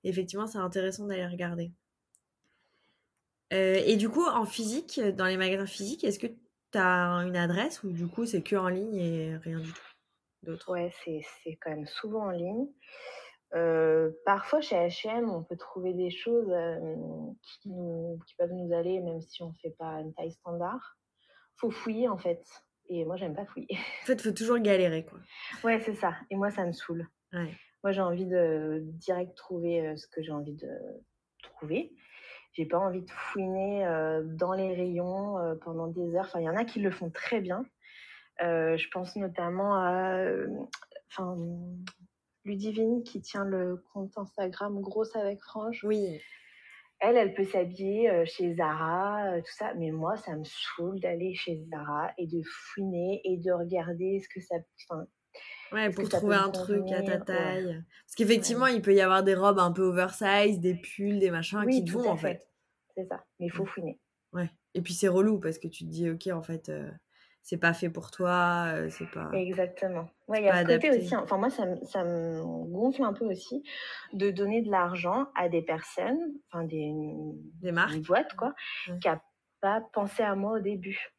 [0.04, 1.72] effectivement, c'est intéressant d'aller regarder.
[3.52, 6.28] et du coup, en physique, dans les magasins physiques, est-ce que
[6.74, 9.82] tu as une adresse ou du coup c'est que en ligne et rien du tout?
[10.44, 12.68] D'autre Ouais, c'est quand même souvent en ligne.
[13.56, 16.52] Euh, parfois chez H&M, on peut trouver des choses
[17.42, 17.70] qui,
[18.28, 20.98] qui, peuvent nous aller même si on ne fait pas une taille standard.
[21.58, 22.44] Faut fouiller en fait.
[22.90, 23.68] Et moi, j'aime pas fouiller.
[24.04, 25.20] En fait, faut toujours galérer quoi.
[25.64, 26.16] Ouais, c'est ça.
[26.30, 27.08] Et moi, ça me saoule.
[27.32, 30.70] Moi, j'ai envie de direct trouver ce que j'ai envie de
[31.42, 31.94] trouver.
[32.54, 36.26] J'ai pas envie de fouiner euh, dans les rayons euh, pendant des heures.
[36.26, 37.66] Enfin, il y en a qui le font très bien.
[38.42, 40.24] Euh, je pense notamment à
[41.10, 41.36] enfin,
[42.46, 45.84] Ludivine qui tient le compte Instagram Grosse avec Franche.
[45.84, 46.20] Oui.
[47.00, 49.74] Elle, elle peut s'habiller chez Zara, tout ça.
[49.74, 54.30] Mais moi, ça me saoule d'aller chez Zara et de fouiner et de regarder ce
[54.30, 54.56] que ça.
[54.90, 55.06] Enfin,
[55.74, 57.84] Ouais, pour trouver un truc à ta taille.
[58.06, 61.66] Parce qu'effectivement, il peut y avoir des robes un peu oversize, des pulls, des machins
[61.68, 62.48] qui te vont en fait.
[62.96, 64.00] C'est ça, mais il faut fouiner.
[64.34, 64.50] Ouais.
[64.76, 66.90] Et puis c'est relou parce que tu te dis, ok, en fait, euh,
[67.44, 69.30] c'est pas fait pour toi, euh, c'est pas.
[69.34, 70.10] Exactement.
[70.28, 71.16] Ouais, il y a ce côté aussi.
[71.16, 73.64] Enfin, moi, ça, ça, me gonfle un peu aussi
[74.14, 76.94] de donner de l'argent à des personnes, enfin, des,
[77.62, 77.96] des marques.
[77.96, 78.54] Une boîte, quoi,
[78.86, 79.22] qui n'a
[79.60, 81.12] pas pensé à moi au début.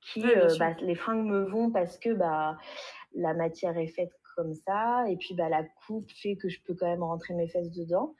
[0.00, 2.56] Qui, euh, bah, les fringues me vont parce que, bah,
[3.14, 6.74] la matière est faite comme ça, et puis bah, la coupe fait que je peux
[6.74, 8.14] quand même rentrer mes fesses dedans.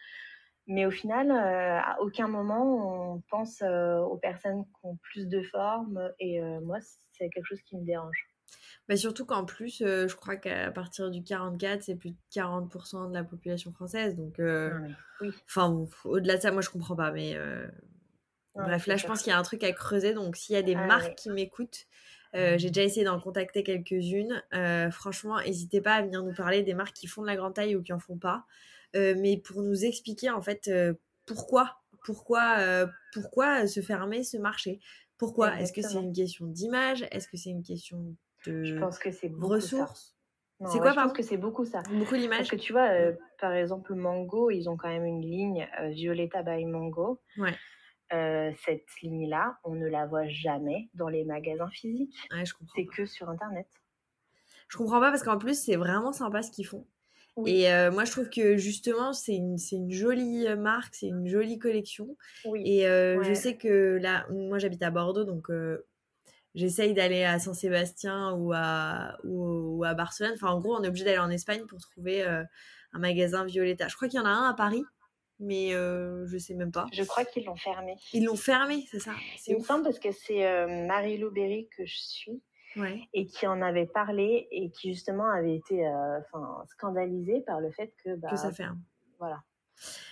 [0.67, 5.29] Mais au final, euh, à aucun moment on pense euh, aux personnes qui ont plus
[5.29, 6.79] de forme, et euh, moi,
[7.13, 8.29] c'est quelque chose qui me dérange.
[8.89, 13.15] Bah surtout qu'en plus, je crois qu'à partir du 44, c'est plus de 40% de
[13.15, 14.15] la population française.
[14.15, 14.77] Donc, ah
[15.23, 15.31] oui.
[15.49, 17.11] enfin, au-delà de ça, moi, je comprends pas.
[17.11, 17.35] Mais
[18.55, 20.13] bref, là, je pense qu'il y a un truc à creuser.
[20.13, 21.87] Donc, s'il y a des ah marques qui m'écoutent,
[22.35, 24.43] euh, j'ai déjà essayé d'en contacter quelques-unes.
[24.55, 27.55] Euh, franchement, n'hésitez pas à venir nous parler des marques qui font de la grande
[27.55, 28.45] taille ou qui en font pas.
[28.97, 30.71] Euh, mais pour nous expliquer en fait
[31.27, 34.81] pourquoi, pourquoi, pourquoi se fermer ce marché?
[35.17, 35.61] Pourquoi?
[35.61, 37.07] Est-ce que c'est une question d'image?
[37.11, 38.17] Est-ce que c'est une question
[38.47, 40.17] de je pense que c'est ressources?
[40.71, 41.83] C'est quoi Je pense que c'est beaucoup ça.
[41.91, 42.39] Beaucoup l'image.
[42.39, 42.89] Parce que tu vois,
[43.41, 47.21] par exemple, Mango, ils ont quand même une ligne Violetta by Mango.
[47.39, 47.55] Ouais.
[48.15, 52.15] Euh, cette ligne-là, on ne la voit jamais dans les magasins physiques.
[52.75, 53.67] c'est que sur Internet.
[54.69, 56.87] Je comprends pas parce qu'en plus, c'est vraiment sympa ce qu'ils font.
[57.47, 61.27] Et euh, moi, je trouve que justement, c'est une, une, jolie euh, marque, c'est une
[61.27, 62.17] jolie collection.
[62.55, 65.51] Et je sais que là, moi, j'habite à Bordeaux, donc
[66.55, 70.35] j'essaye d'aller à Saint-Sébastien ou à, ou, à Barcelone.
[70.35, 73.89] Enfin, en gros, on est obligé d'aller en Espagne pour trouver un magasin Violetta.
[73.89, 74.85] Je crois qu'il y en a un à Paris
[75.45, 76.87] mais je je sais même pas.
[76.93, 77.97] Je crois qu'ils l'ont fermé.
[78.13, 79.13] Ils l'ont fermé, c'est ça
[79.47, 82.43] Il me semble parce que c'est Marie-Lou Berry que je suis
[83.13, 85.89] et qui en avait parlé et qui justement avait été
[86.67, 88.17] scandalisée par le fait que...
[88.17, 88.81] Bah, que ça ferme.
[89.19, 89.43] voilà.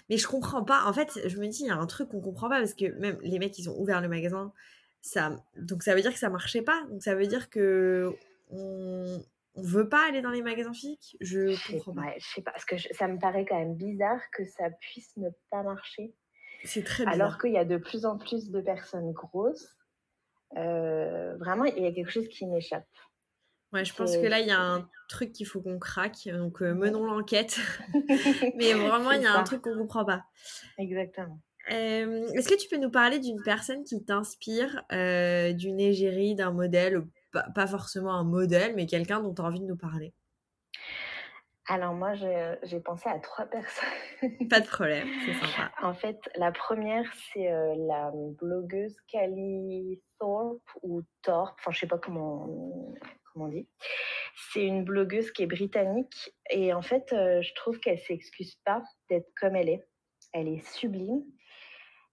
[0.08, 0.84] Mais je comprends pas.
[0.86, 2.86] En fait, je me dis, il y a un truc qu'on comprend pas parce que
[2.98, 4.52] même les mecs, ils ont ouvert le magasin.
[5.00, 5.42] Ça...
[5.56, 6.84] Donc ça veut dire que ça marchait pas.
[6.90, 8.14] Donc ça veut dire que
[8.50, 9.22] on,
[9.54, 11.16] on veut pas aller dans les magasins physiques?
[11.20, 12.14] Je comprends pas.
[12.18, 12.52] je sais pas.
[12.52, 16.14] Parce que ça me paraît quand même bizarre que ça puisse ne pas marcher.
[16.64, 17.14] C'est très bizarre.
[17.14, 19.76] Alors qu'il y a de plus en plus de personnes grosses.
[20.56, 22.86] Euh, vraiment, il y a quelque chose qui m'échappe.
[23.72, 26.28] Ouais, je pense que là, il y a un truc qu'il faut qu'on craque.
[26.28, 27.58] Donc, euh, menons l'enquête.
[28.56, 30.24] Mais vraiment, il y a un truc qu'on ne comprend pas.
[30.78, 31.40] Exactement.
[31.70, 36.50] Euh, est-ce que tu peux nous parler d'une personne qui t'inspire, euh, d'une égérie, d'un
[36.50, 40.14] modèle, pas, forcément un modèle, mais quelqu'un dont tu as envie de nous parler
[41.68, 43.46] alors moi, j'ai pensé à trois
[44.20, 44.48] personnes.
[44.50, 45.70] Pas de problème, c'est sympa.
[45.80, 47.48] En fait, la première, c'est
[47.86, 52.48] la blogueuse Cali Thorpe ou Thorpe, enfin je sais pas comment
[53.36, 53.68] on dit.
[54.52, 58.82] C'est une blogueuse qui est britannique et en fait, euh, je trouve qu'elle s'excuse pas
[59.08, 59.86] d'être comme elle est.
[60.32, 61.22] Elle est sublime.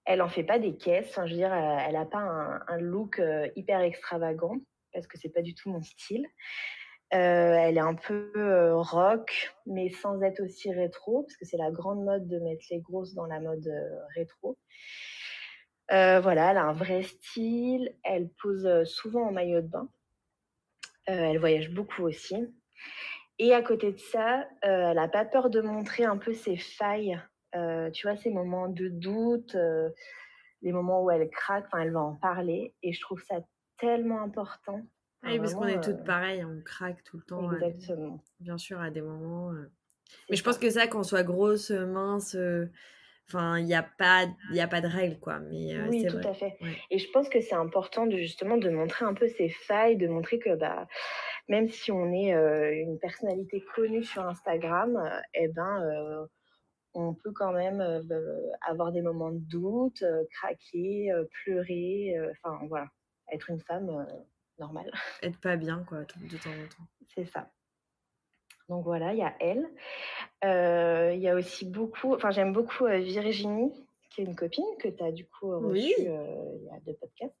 [0.04, 1.14] Elle en fait pas des caisses.
[1.14, 4.56] je veux dire, euh, elle n'a pas un, look euh, hyper extravagant
[4.92, 6.26] parce que c'est pas du tout mon style.
[7.10, 12.04] elle est un peu rock, mais sans être aussi rétro, parce que c'est la grande
[12.04, 13.68] mode de mettre les grosses dans la mode
[14.14, 14.58] rétro.
[15.88, 17.94] voilà, elle a un vrai style.
[18.04, 19.88] Elle pose souvent en maillot de bain.
[21.10, 22.36] Euh, elle voyage beaucoup aussi.
[23.38, 26.56] Et à côté de ça, euh, elle n'a pas peur de montrer un peu ses
[26.56, 27.20] failles.
[27.56, 29.56] Euh, tu vois, ces moments de doute,
[30.62, 32.74] les moments où elle craque, elle va en parler.
[32.82, 33.40] Et je trouve ça
[33.80, 34.82] tellement important.
[35.22, 37.52] Oui, parce qu'on est toutes pareilles, on craque tout le temps.
[37.52, 38.22] Exactement.
[38.40, 39.52] bien sûr, à des moments.
[40.30, 42.36] Mais je pense que ça, qu'on soit grosse, mince,
[43.30, 44.26] Enfin, il n'y a, pas,
[44.58, 45.38] a pas de règle, quoi.
[45.38, 46.58] Mais, euh, oui, tout à fait.
[46.90, 50.08] Et je pense que c'est important de, justement de montrer un peu ses failles, de
[50.08, 50.88] montrer que bah,
[51.48, 56.26] même si on est euh, une personnalité connue sur Instagram, euh, eh ben,
[56.94, 57.80] on peut quand même
[58.68, 61.12] avoir des moments de doute, craquer,
[61.44, 62.88] pleurer, enfin voilà,
[63.32, 64.06] être une femme
[64.58, 64.90] normale.
[65.22, 66.86] Être pas bien, quoi, de temps en temps.
[67.14, 67.50] C'est ça.
[68.70, 69.68] Donc voilà, il y a elle.
[70.44, 73.72] Euh, il y a aussi beaucoup, enfin j'aime beaucoup euh, Virginie,
[74.10, 76.94] qui est une copine que tu as du coup reçue euh, il y a deux
[76.94, 77.34] podcasts,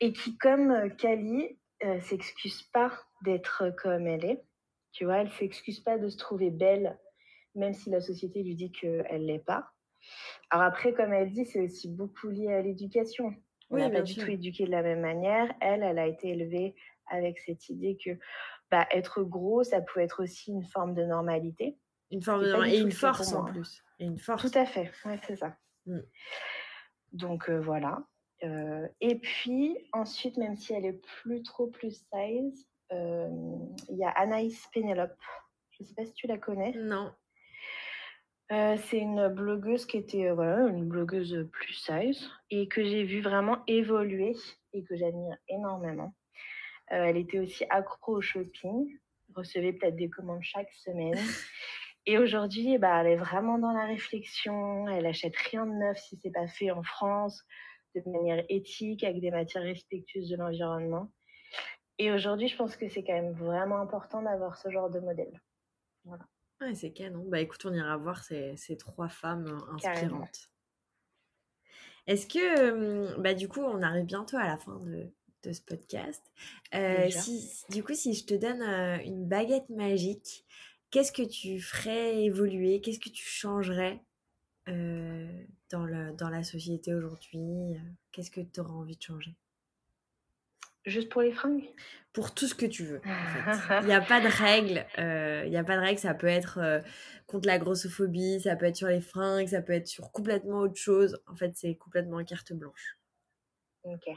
[0.00, 1.58] et qui, comme Kali,
[2.00, 2.92] s'excuse pas
[3.24, 4.42] d'être comme elle est.
[4.92, 6.98] Tu vois, elle s'excuse pas de se trouver belle,
[7.54, 9.68] même si la société lui dit qu'elle l'est pas.
[10.48, 13.34] Alors après, comme elle dit, c'est aussi beaucoup lié à l'éducation.
[13.70, 15.52] On n'a pas du tout éduqué de la même manière.
[15.60, 16.74] Elle, elle a été élevée
[17.08, 18.10] avec cette idée que
[18.70, 21.78] bah, être gros, ça peut être aussi une forme de normalité.
[22.10, 23.82] Une forme de normalité et une force en plus.
[23.98, 24.50] Et une force.
[24.50, 25.56] Tout à fait, ouais, c'est ça.
[25.86, 26.00] Mmh.
[27.12, 28.06] Donc euh, voilà.
[28.44, 33.28] Euh, et puis ensuite, même si elle est plus trop plus size, euh,
[33.88, 35.16] il y a Anaïs Pénélope.
[35.70, 36.72] Je ne sais pas si tu la connais.
[36.72, 37.12] Non.
[38.50, 43.58] C'est une blogueuse qui était voilà, une blogueuse plus size et que j'ai vu vraiment
[43.66, 44.36] évoluer
[44.72, 46.14] et que j'admire énormément.
[46.92, 48.96] Euh, elle était aussi accro au shopping,
[49.34, 51.18] recevait peut-être des commandes chaque semaine.
[52.08, 54.86] Et aujourd'hui, bah, elle est vraiment dans la réflexion.
[54.88, 57.44] Elle achète rien de neuf si c'est pas fait en France,
[57.96, 61.10] de manière éthique, avec des matières respectueuses de l'environnement.
[61.98, 65.40] Et aujourd'hui, je pense que c'est quand même vraiment important d'avoir ce genre de modèle.
[66.04, 66.24] Voilà.
[66.60, 67.24] Ouais, c'est canon.
[67.28, 70.50] Bah écoute, on ira voir ces, ces trois femmes inspirantes.
[72.06, 75.10] Est-ce que, bah du coup, on arrive bientôt à la fin de,
[75.42, 76.22] de ce podcast.
[76.74, 80.44] Euh, si, du coup, si je te donne euh, une baguette magique,
[80.90, 82.80] qu'est-ce que tu ferais évoluer?
[82.80, 84.02] Qu'est-ce que tu changerais
[84.68, 87.74] euh, dans, le, dans la société aujourd'hui?
[88.12, 89.36] Qu'est-ce que tu auras envie de changer?
[90.86, 91.64] Juste pour les fringues?
[92.12, 93.00] Pour tout ce que tu veux.
[93.82, 94.86] Il n'y a pas de règle.
[94.96, 95.98] Il n'y a pas de règle.
[95.98, 96.82] Ça peut être
[97.26, 100.76] contre la grossophobie, ça peut être sur les fringues, ça peut être sur complètement autre
[100.76, 101.20] chose.
[101.26, 102.98] En fait, c'est complètement carte blanche.
[103.84, 104.08] Ok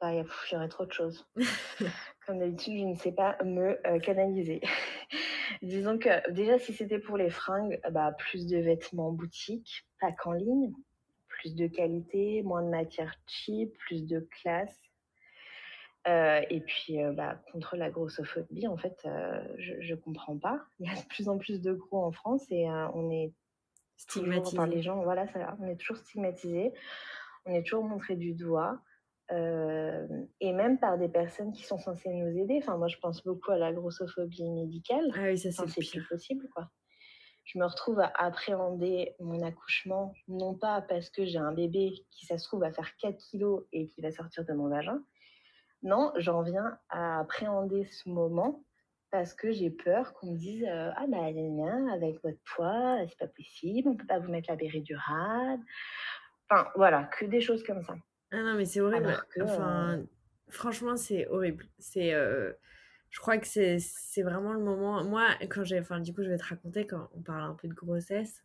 [0.00, 0.12] bah,
[0.48, 1.26] j'aurais trop de choses.
[2.26, 4.60] Comme d'habitude, je ne sais pas me euh, canaliser.
[5.62, 10.32] Disons que déjà, si c'était pour les fringues, bah, plus de vêtements boutique, pas qu'en
[10.32, 10.72] ligne,
[11.28, 14.80] plus de qualité, moins de matière cheap, plus de classe.
[16.08, 19.06] Euh, et puis, euh, bah, contre la grossophobie, en fait,
[19.58, 20.64] je ne comprends pas.
[20.78, 23.32] Il y a de plus en plus de gros en France et on est
[23.96, 24.56] stigmatisé.
[24.56, 26.72] Par les gens, voilà, ça, on est toujours stigmatisé.
[27.46, 28.80] On est toujours montré du doigt.
[29.32, 30.06] Euh,
[30.40, 32.58] et même par des personnes qui sont censées nous aider.
[32.62, 35.10] Enfin, moi, je pense beaucoup à la grossophobie médicale.
[35.16, 36.68] Ah oui, ça c'est plus possible, quoi.
[37.44, 42.26] Je me retrouve à appréhender mon accouchement, non pas parce que j'ai un bébé qui,
[42.26, 45.00] ça se trouve, va faire 4 kilos et qui va sortir de mon vagin.
[45.82, 48.64] Non, j'en viens à appréhender ce moment
[49.10, 53.88] parce que j'ai peur qu'on me dise ah bah avec votre poids c'est pas possible
[53.88, 55.60] on peut pas vous mettre la péridurale.
[56.50, 57.94] Enfin voilà que des choses comme ça.
[58.32, 59.16] Ah non mais c'est horrible.
[59.40, 60.02] Enfin
[60.48, 61.66] franchement c'est horrible.
[61.78, 65.04] C'est je crois que c'est vraiment le moment.
[65.04, 67.68] Moi quand j'ai enfin du coup je vais te raconter quand on parle un peu
[67.68, 68.42] de grossesse.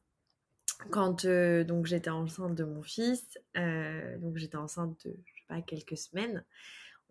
[0.91, 5.97] Quand donc j'étais enceinte de mon fils donc j'étais enceinte de je sais pas quelques
[5.97, 6.45] semaines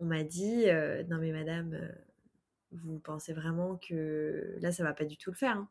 [0.01, 0.65] on m'a dit
[1.09, 1.93] non mais madame
[2.71, 5.57] vous pensez vraiment que là, ça va pas du tout le faire.
[5.57, 5.69] Hein,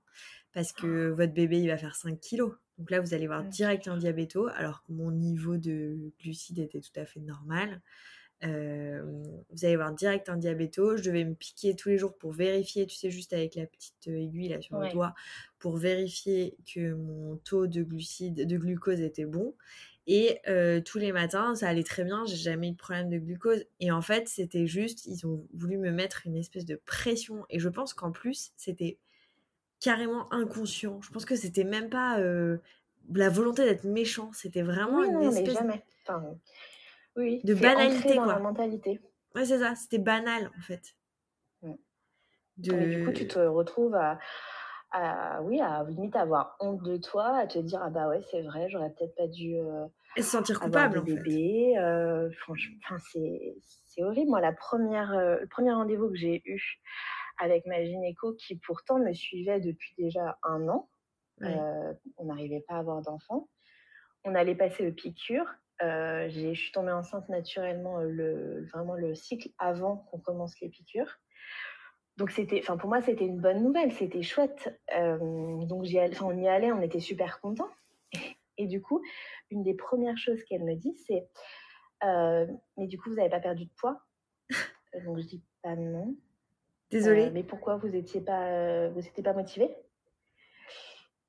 [0.52, 2.52] parce que votre bébé, il va faire 5 kilos.
[2.78, 6.80] Donc là, vous allez voir direct un diabéto, alors que mon niveau de glucides était
[6.80, 7.80] tout à fait normal.
[8.42, 9.02] Euh,
[9.50, 10.96] vous allez voir direct un diabéto.
[10.96, 14.08] Je devais me piquer tous les jours pour vérifier, tu sais, juste avec la petite
[14.08, 15.14] aiguille là sur le doigt,
[15.58, 19.54] pour vérifier que mon taux de glucides, de glucose était bon.
[20.12, 23.18] Et euh, tous les matins, ça allait très bien, j'ai jamais eu de problème de
[23.18, 23.64] glucose.
[23.78, 27.46] Et en fait, c'était juste, ils ont voulu me mettre une espèce de pression.
[27.48, 28.98] Et je pense qu'en plus, c'était
[29.78, 31.00] carrément inconscient.
[31.00, 32.56] Je pense que c'était même pas euh,
[33.14, 35.84] la volonté d'être méchant, c'était vraiment une espèce jamais.
[37.14, 38.16] oui, de banalité.
[38.16, 39.00] Dans la mentalité.
[39.36, 40.96] Ouais, c'est ça, c'était banal en fait.
[42.56, 42.72] De...
[42.72, 44.18] du coup, tu te retrouves à
[44.92, 48.42] à, oui, à limite avoir honte de toi, à te dire ah bah ouais c'est
[48.42, 51.78] vrai, j'aurais peut-être pas dû euh, et se sentir coupable bébé.
[51.78, 52.76] Euh, franchement,
[53.12, 54.30] c'est c'est horrible.
[54.30, 56.60] Moi, la première euh, le premier rendez-vous que j'ai eu
[57.38, 60.88] avec ma gynéco, qui pourtant me suivait depuis déjà un an,
[61.40, 63.48] on n'arrivait pas à avoir d'enfant.
[64.24, 65.46] On allait passer le piqûre.
[65.80, 71.18] je suis tombée enceinte naturellement le vraiment le cycle avant qu'on commence les piqûres.
[72.20, 74.78] Donc c'était, enfin pour moi c'était une bonne nouvelle, c'était chouette.
[74.94, 77.70] Euh, donc j'y on y allait, on était super contents.
[78.58, 79.00] Et, du coup,
[79.50, 81.26] une des premières choses qu'elle me dit, c'est
[82.04, 84.02] euh, mais du coup vous n'avez pas perdu de poids?
[85.06, 86.14] Donc je dis pas non.
[86.90, 87.28] Désolée.
[87.28, 89.74] Euh, mais pourquoi vous étiez pas, vous étiez pas motivé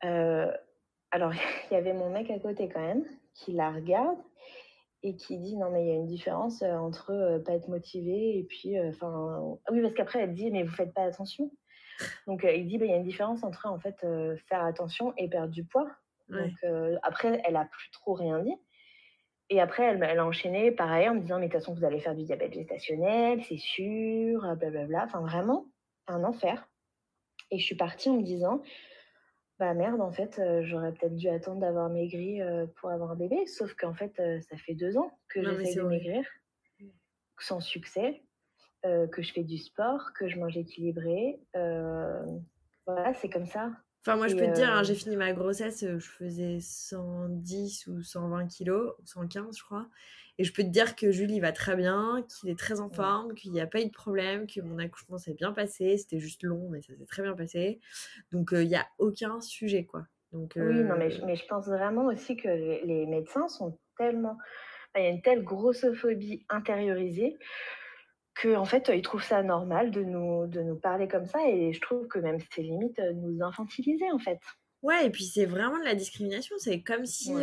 [0.01, 1.31] Alors
[1.71, 4.17] il y avait mon mec à côté quand même qui la regarde
[5.03, 7.67] et qui dit non mais il y a une différence euh, entre euh, pas être
[7.67, 11.03] motivé et puis euh, enfin ah oui parce qu'après elle dit mais vous faites pas
[11.03, 11.51] attention.
[12.25, 14.05] Donc il dit bah, il y a une différence entre en fait
[14.49, 15.87] faire attention et perdre du poids.
[16.29, 16.51] Donc
[17.03, 18.55] après elle a plus trop rien dit.
[19.49, 21.83] Et après elle, elle, a enchaîné pareil en me disant mais de toute façon vous
[21.83, 25.03] allez faire du diabète gestationnel c'est sûr blablabla.
[25.03, 25.67] Enfin vraiment
[26.07, 26.67] un enfer.
[27.51, 28.61] Et je suis partie en me disant
[29.61, 33.15] bah merde, en fait, euh, j'aurais peut-être dû attendre d'avoir maigri euh, pour avoir un
[33.15, 33.45] bébé.
[33.45, 36.25] Sauf qu'en fait, euh, ça fait deux ans que j'essaie de maigrir,
[37.39, 38.23] sans succès,
[38.83, 41.39] que je fais du sport, que je mange équilibré.
[41.53, 43.69] voilà, c'est comme ça.
[44.03, 48.01] Enfin, moi, je peux te dire, hein, j'ai fini ma grossesse, je faisais 110 ou
[48.01, 49.87] 120 kilos, 115, je crois.
[50.41, 53.35] Et je peux te dire que Julie va très bien, qu'il est très en forme,
[53.35, 55.99] qu'il n'y a pas eu de problème, que mon accouchement s'est bien passé.
[55.99, 57.79] C'était juste long, mais ça s'est très bien passé.
[58.31, 60.07] Donc, il n'y a aucun sujet, quoi.
[60.31, 64.35] Donc, Oui, non, mais, mais, je pense vraiment aussi que les, médecins sont tellement.
[64.95, 67.37] Il y a une telle grossophobie intériorisée
[68.33, 71.73] que en fait ils trouvent ça normal de nous de nous parler comme ça et
[71.73, 74.39] je trouve que même c'est limite nous infantiliser en fait.
[74.81, 77.33] Ouais et puis c'est vraiment de la discrimination c'est comme si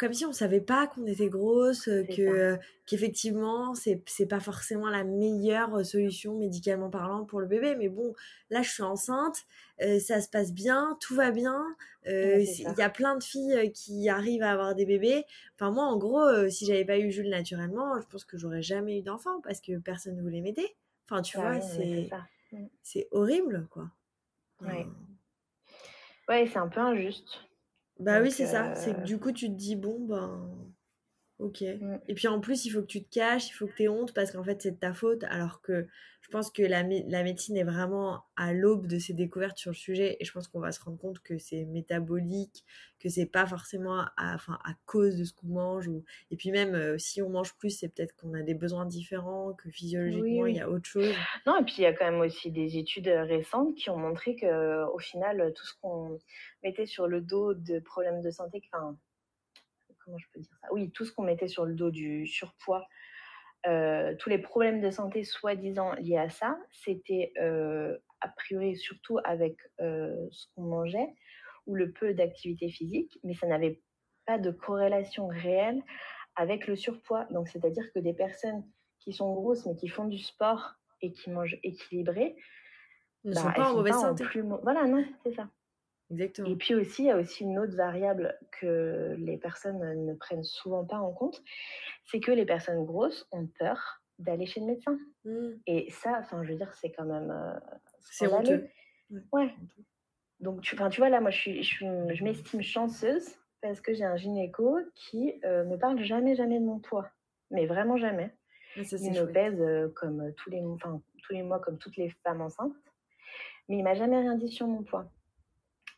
[0.00, 5.04] comme si on savait pas qu'on était grosse, que qu'effectivement c'est c'est pas forcément la
[5.04, 7.76] meilleure solution médicalement parlant pour le bébé.
[7.76, 8.14] Mais bon,
[8.48, 9.44] là je suis enceinte,
[9.78, 11.62] ça se passe bien, tout va bien.
[12.06, 15.24] Il y a plein de filles qui arrivent à avoir des bébés.
[15.56, 19.00] Enfin moi en gros, si j'avais pas eu Jules naturellement, je pense que j'aurais jamais
[19.00, 20.76] eu d'enfant parce que personne ne voulait m'aider.
[21.04, 22.08] Enfin tu bah vois, c'est
[22.52, 22.68] mmh.
[22.82, 23.90] c'est horrible quoi.
[24.62, 24.86] Ouais.
[26.26, 27.49] Ouais, c'est un peu injuste.
[28.00, 28.72] Bah oui, c'est ça.
[28.74, 30.50] C'est que euh, du coup, tu te dis, bon, ben,
[31.40, 31.62] ok.
[31.62, 31.98] Mmh.
[32.08, 33.88] Et puis en plus, il faut que tu te caches, il faut que tu aies
[33.88, 35.24] honte parce qu'en fait, c'est de ta faute.
[35.24, 35.86] Alors que
[36.20, 39.76] je pense que la, la médecine est vraiment à l'aube de ses découvertes sur le
[39.76, 40.16] sujet.
[40.20, 42.64] Et je pense qu'on va se rendre compte que c'est métabolique,
[43.00, 45.88] que c'est pas forcément à, enfin, à cause de ce qu'on mange.
[45.88, 46.04] Ou...
[46.30, 49.54] Et puis même, euh, si on mange plus, c'est peut-être qu'on a des besoins différents,
[49.54, 51.12] que physiologiquement, il y a autre chose.
[51.46, 54.36] Non, et puis il y a quand même aussi des études récentes qui ont montré
[54.36, 56.18] que au final, tout ce qu'on
[56.62, 58.96] mettait sur le dos de problèmes de santé, enfin,
[60.10, 60.68] comment je peux dire ça?
[60.72, 62.86] Oui, tout ce qu'on mettait sur le dos du surpoids,
[63.66, 69.18] euh, tous les problèmes de santé soi-disant liés à ça, c'était euh, a priori surtout
[69.24, 71.14] avec euh, ce qu'on mangeait
[71.66, 73.80] ou le peu d'activité physique, mais ça n'avait
[74.26, 75.82] pas de corrélation réelle
[76.36, 77.26] avec le surpoids.
[77.30, 78.64] Donc, c'est-à-dire que des personnes
[78.98, 82.36] qui sont grosses mais qui font du sport et qui mangent équilibré,
[83.24, 84.24] ne bah, sont pas en mauvaise santé.
[84.62, 85.48] Voilà, non, c'est ça.
[86.10, 86.48] Exactement.
[86.48, 90.44] Et puis aussi, il y a aussi une autre variable que les personnes ne prennent
[90.44, 91.42] souvent pas en compte,
[92.04, 94.98] c'est que les personnes grosses ont peur d'aller chez le médecin.
[95.24, 95.50] Mmh.
[95.66, 97.58] Et ça, enfin, je veux dire, c'est quand même, euh,
[98.00, 98.68] C'est honteux.
[99.32, 99.54] Ouais.
[100.40, 104.16] Donc, tu, tu vois, là, moi, je, suis, je, m'estime chanceuse parce que j'ai un
[104.16, 107.08] gynéco qui euh, me parle jamais, jamais de mon poids.
[107.50, 108.32] Mais vraiment jamais.
[108.76, 110.62] il me pèse euh, comme tous les,
[111.22, 112.74] tous les mois, comme toutes les femmes enceintes.
[113.68, 115.10] Mais il m'a jamais rien dit sur mon poids.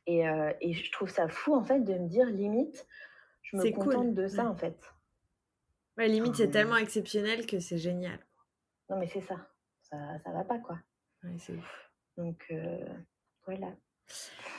[0.07, 2.87] Et, euh, et, je trouve ça fou, en fait, de me dire, limite,
[3.43, 4.77] je me contente de ça, en fait.
[5.97, 8.19] Ouais, limite, c'est tellement exceptionnel que c'est génial.
[8.89, 9.37] Non, mais c'est ça.
[9.83, 9.97] ça.
[10.25, 10.79] Ça va pas, quoi.
[11.23, 11.91] Ouais, c'est ouf.
[12.17, 12.85] Donc, euh,
[13.47, 13.69] voilà.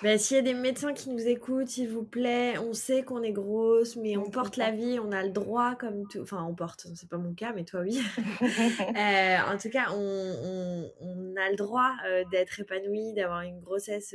[0.01, 3.23] Ben, S'il y a des médecins qui nous écoutent, s'il vous plaît, on sait qu'on
[3.23, 6.21] est grosse, mais on, porte la vie, on a le droit comme tout.
[6.21, 8.01] Enfin, on porte, c'est pas mon cas, mais toi, oui.
[8.95, 14.13] Euh, en tout cas, on, on, a le droit euh, d'être épanoui, d'avoir une grossesse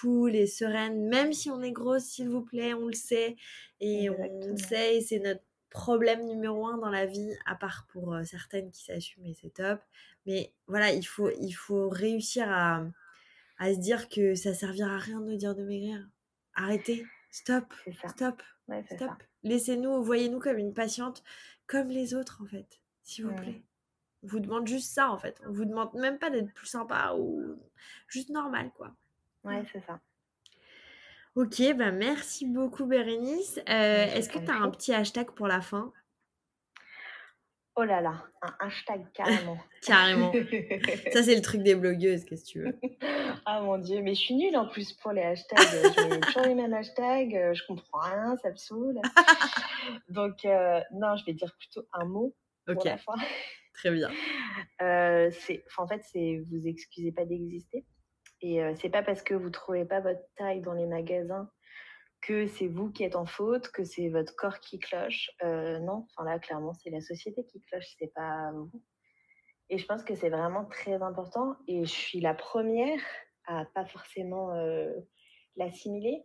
[0.00, 3.36] cool et sereine, même si on est grosse, s'il vous plaît, on le sait.
[3.80, 7.86] Et on le sait, et c'est notre problème numéro un dans la vie, à part
[7.92, 9.80] pour certaines qui s'assument et c'est top.
[10.26, 12.84] Mais voilà, il faut, il faut réussir à,
[13.58, 16.08] à se dire que ça servira à rien de nous dire de maigrir.
[16.54, 17.64] Arrêtez, stop,
[18.08, 18.42] stop,
[18.86, 19.10] stop.
[19.42, 21.22] Laissez-nous, voyez-nous comme une patiente,
[21.66, 23.62] comme les autres en fait, s'il vous plaît.
[24.22, 25.40] On vous demande juste ça en fait.
[25.46, 27.56] On vous demande même pas d'être plus sympa ou
[28.08, 28.94] juste normal quoi.
[29.44, 30.00] Ouais, c'est ça.
[31.36, 33.58] Ok, bah merci beaucoup Bérénice.
[33.68, 35.92] Euh, est-ce que tu as un petit hashtag pour la fin?
[37.74, 39.58] Oh là là, un hashtag carrément.
[39.82, 40.32] carrément.
[41.12, 42.78] Ça, c'est le truc des blogueuses, qu'est-ce que tu veux?
[43.46, 45.58] ah mon dieu, mais je suis nulle en plus pour les hashtags.
[45.58, 49.00] je mets toujours les mêmes hashtags, euh, je comprends rien, ça me saoule.
[50.08, 52.32] Donc, euh, non, je vais dire plutôt un mot
[52.64, 53.14] pour la fin.
[53.72, 54.08] Très bien.
[54.78, 57.84] en fait, c'est vous excusez pas d'exister.
[58.44, 61.50] Et euh, c'est pas parce que vous trouvez pas votre taille dans les magasins
[62.20, 65.30] que c'est vous qui êtes en faute, que c'est votre corps qui cloche.
[65.42, 68.82] Euh, non, enfin là, clairement, c'est la société qui cloche, c'est pas vous.
[69.70, 71.56] Et je pense que c'est vraiment très important.
[71.68, 73.00] Et je suis la première
[73.46, 74.92] à pas forcément euh,
[75.56, 76.22] l'assimiler.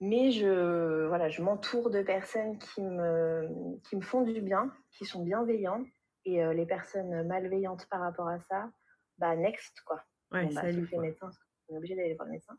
[0.00, 5.04] Mais je, voilà, je m'entoure de personnes qui me, qui me font du bien, qui
[5.04, 5.86] sont bienveillantes.
[6.24, 8.70] Et les personnes malveillantes par rapport à ça,
[9.18, 10.02] bah next, quoi.
[10.32, 11.30] Ouais, bon, bah, salut, les médecins,
[11.68, 12.56] on est obligé d'aller voir le médecin.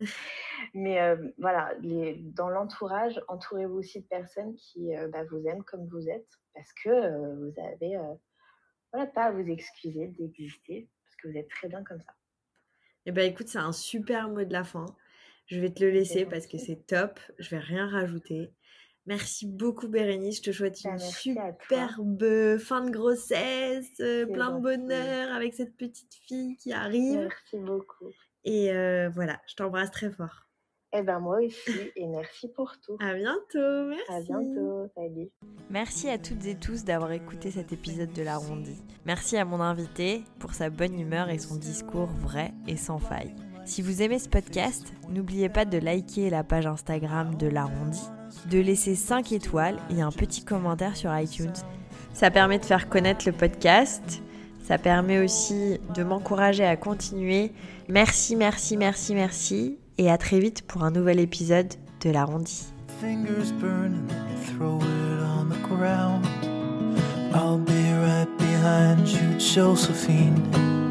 [0.74, 5.64] Mais euh, voilà, les, dans l'entourage, entourez-vous aussi de personnes qui euh, bah, vous aiment
[5.64, 7.98] comme vous êtes, parce que euh, vous avez
[8.92, 12.12] voilà, pas à vous excuser d'exister, parce que vous êtes très bien comme ça.
[13.06, 14.86] Eh ben écoute, c'est un super mot de la fin.
[15.46, 17.18] Je vais te le laisser parce que c'est top.
[17.38, 18.52] Je vais rien rajouter.
[19.06, 24.62] Merci beaucoup Bérénice, je te souhaite bah, une superbe fin de grossesse, euh, plein de
[24.62, 27.20] bonheur avec cette petite fille qui arrive.
[27.20, 28.10] Merci beaucoup.
[28.44, 30.46] Et euh, voilà, je t'embrasse très fort.
[30.92, 32.96] Eh ben moi aussi, et merci pour tout.
[32.98, 34.12] À bientôt, merci.
[34.12, 35.30] À bientôt, salut.
[35.70, 38.76] Merci à toutes et tous d'avoir écouté cet épisode de l'arrondi.
[39.06, 43.34] Merci à mon invité pour sa bonne humeur et son discours vrai et sans faille.
[43.64, 48.02] Si vous aimez ce podcast, n'oubliez pas de liker la page Instagram de l'arrondi
[48.50, 51.52] de laisser 5 étoiles et un petit commentaire sur iTunes.
[52.12, 54.22] Ça permet de faire connaître le podcast.
[54.66, 57.52] Ça permet aussi de m'encourager à continuer.
[57.88, 59.78] Merci, merci, merci, merci.
[59.98, 61.72] Et à très vite pour un nouvel épisode
[62.02, 62.72] de l'arrondi.
[67.32, 70.89] I'll be right behind you, Josephine.